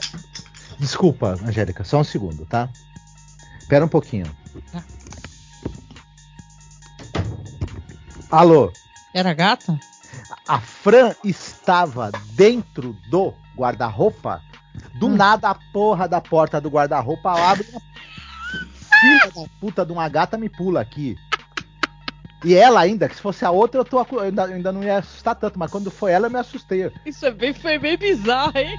[0.79, 2.69] Desculpa, Angélica, só um segundo, tá?
[3.59, 4.27] Espera um pouquinho.
[4.73, 4.83] Tá.
[8.31, 8.73] Alô?
[9.15, 9.79] Era gata?
[10.47, 14.43] A Fran estava dentro do guarda-roupa.
[14.99, 15.17] Do hum.
[15.17, 17.67] nada a porra da porta do guarda-roupa abre.
[19.01, 21.17] Filha da puta de uma gata me pula aqui.
[22.45, 24.83] E ela ainda, que se fosse a outra, eu, tô, eu ainda, eu ainda não
[24.83, 26.91] ia assustar tanto, mas quando foi ela, eu me assustei.
[27.05, 28.77] Isso é bem, foi bem bizarro, hein?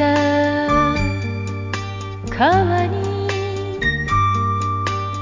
[0.00, 0.16] た。
[2.34, 3.28] 川に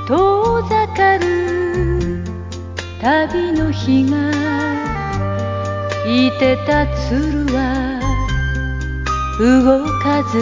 [0.07, 2.23] 遠ざかる
[3.03, 4.31] 旅の日が
[6.07, 7.59] いてた鶴は
[9.41, 10.39] 動かず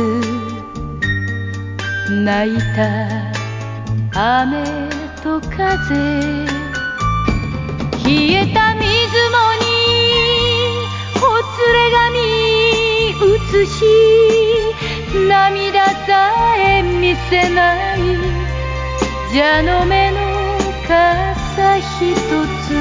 [2.24, 4.62] 泣いた雨
[5.22, 6.56] と風。
[8.06, 9.66] 消えた水もに
[11.18, 12.06] ほつれ髪
[13.18, 14.15] 映し
[15.28, 17.98] 涙さえ見せない。
[19.32, 20.16] 蛇の目の
[20.86, 22.74] 傘ひとつ。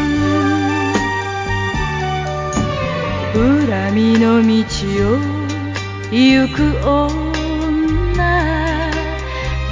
[3.34, 4.48] 恨みの道
[5.12, 5.20] を
[6.12, 6.58] 行く
[6.88, 7.26] 女。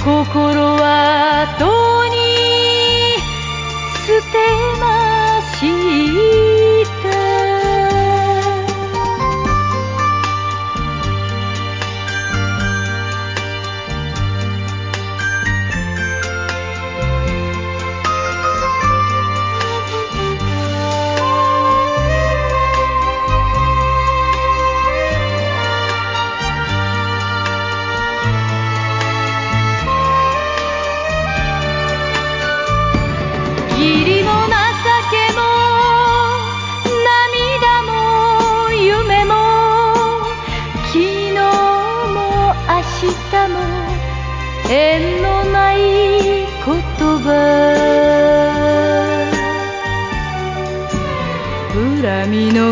[0.04, 1.64] 心は遠
[2.08, 2.14] に
[4.06, 4.34] 捨て
[4.80, 4.82] ま
[5.58, 5.60] し
[6.40, 6.43] い。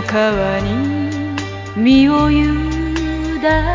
[0.02, 1.36] 川に
[1.76, 2.42] 身を委
[3.40, 3.71] ね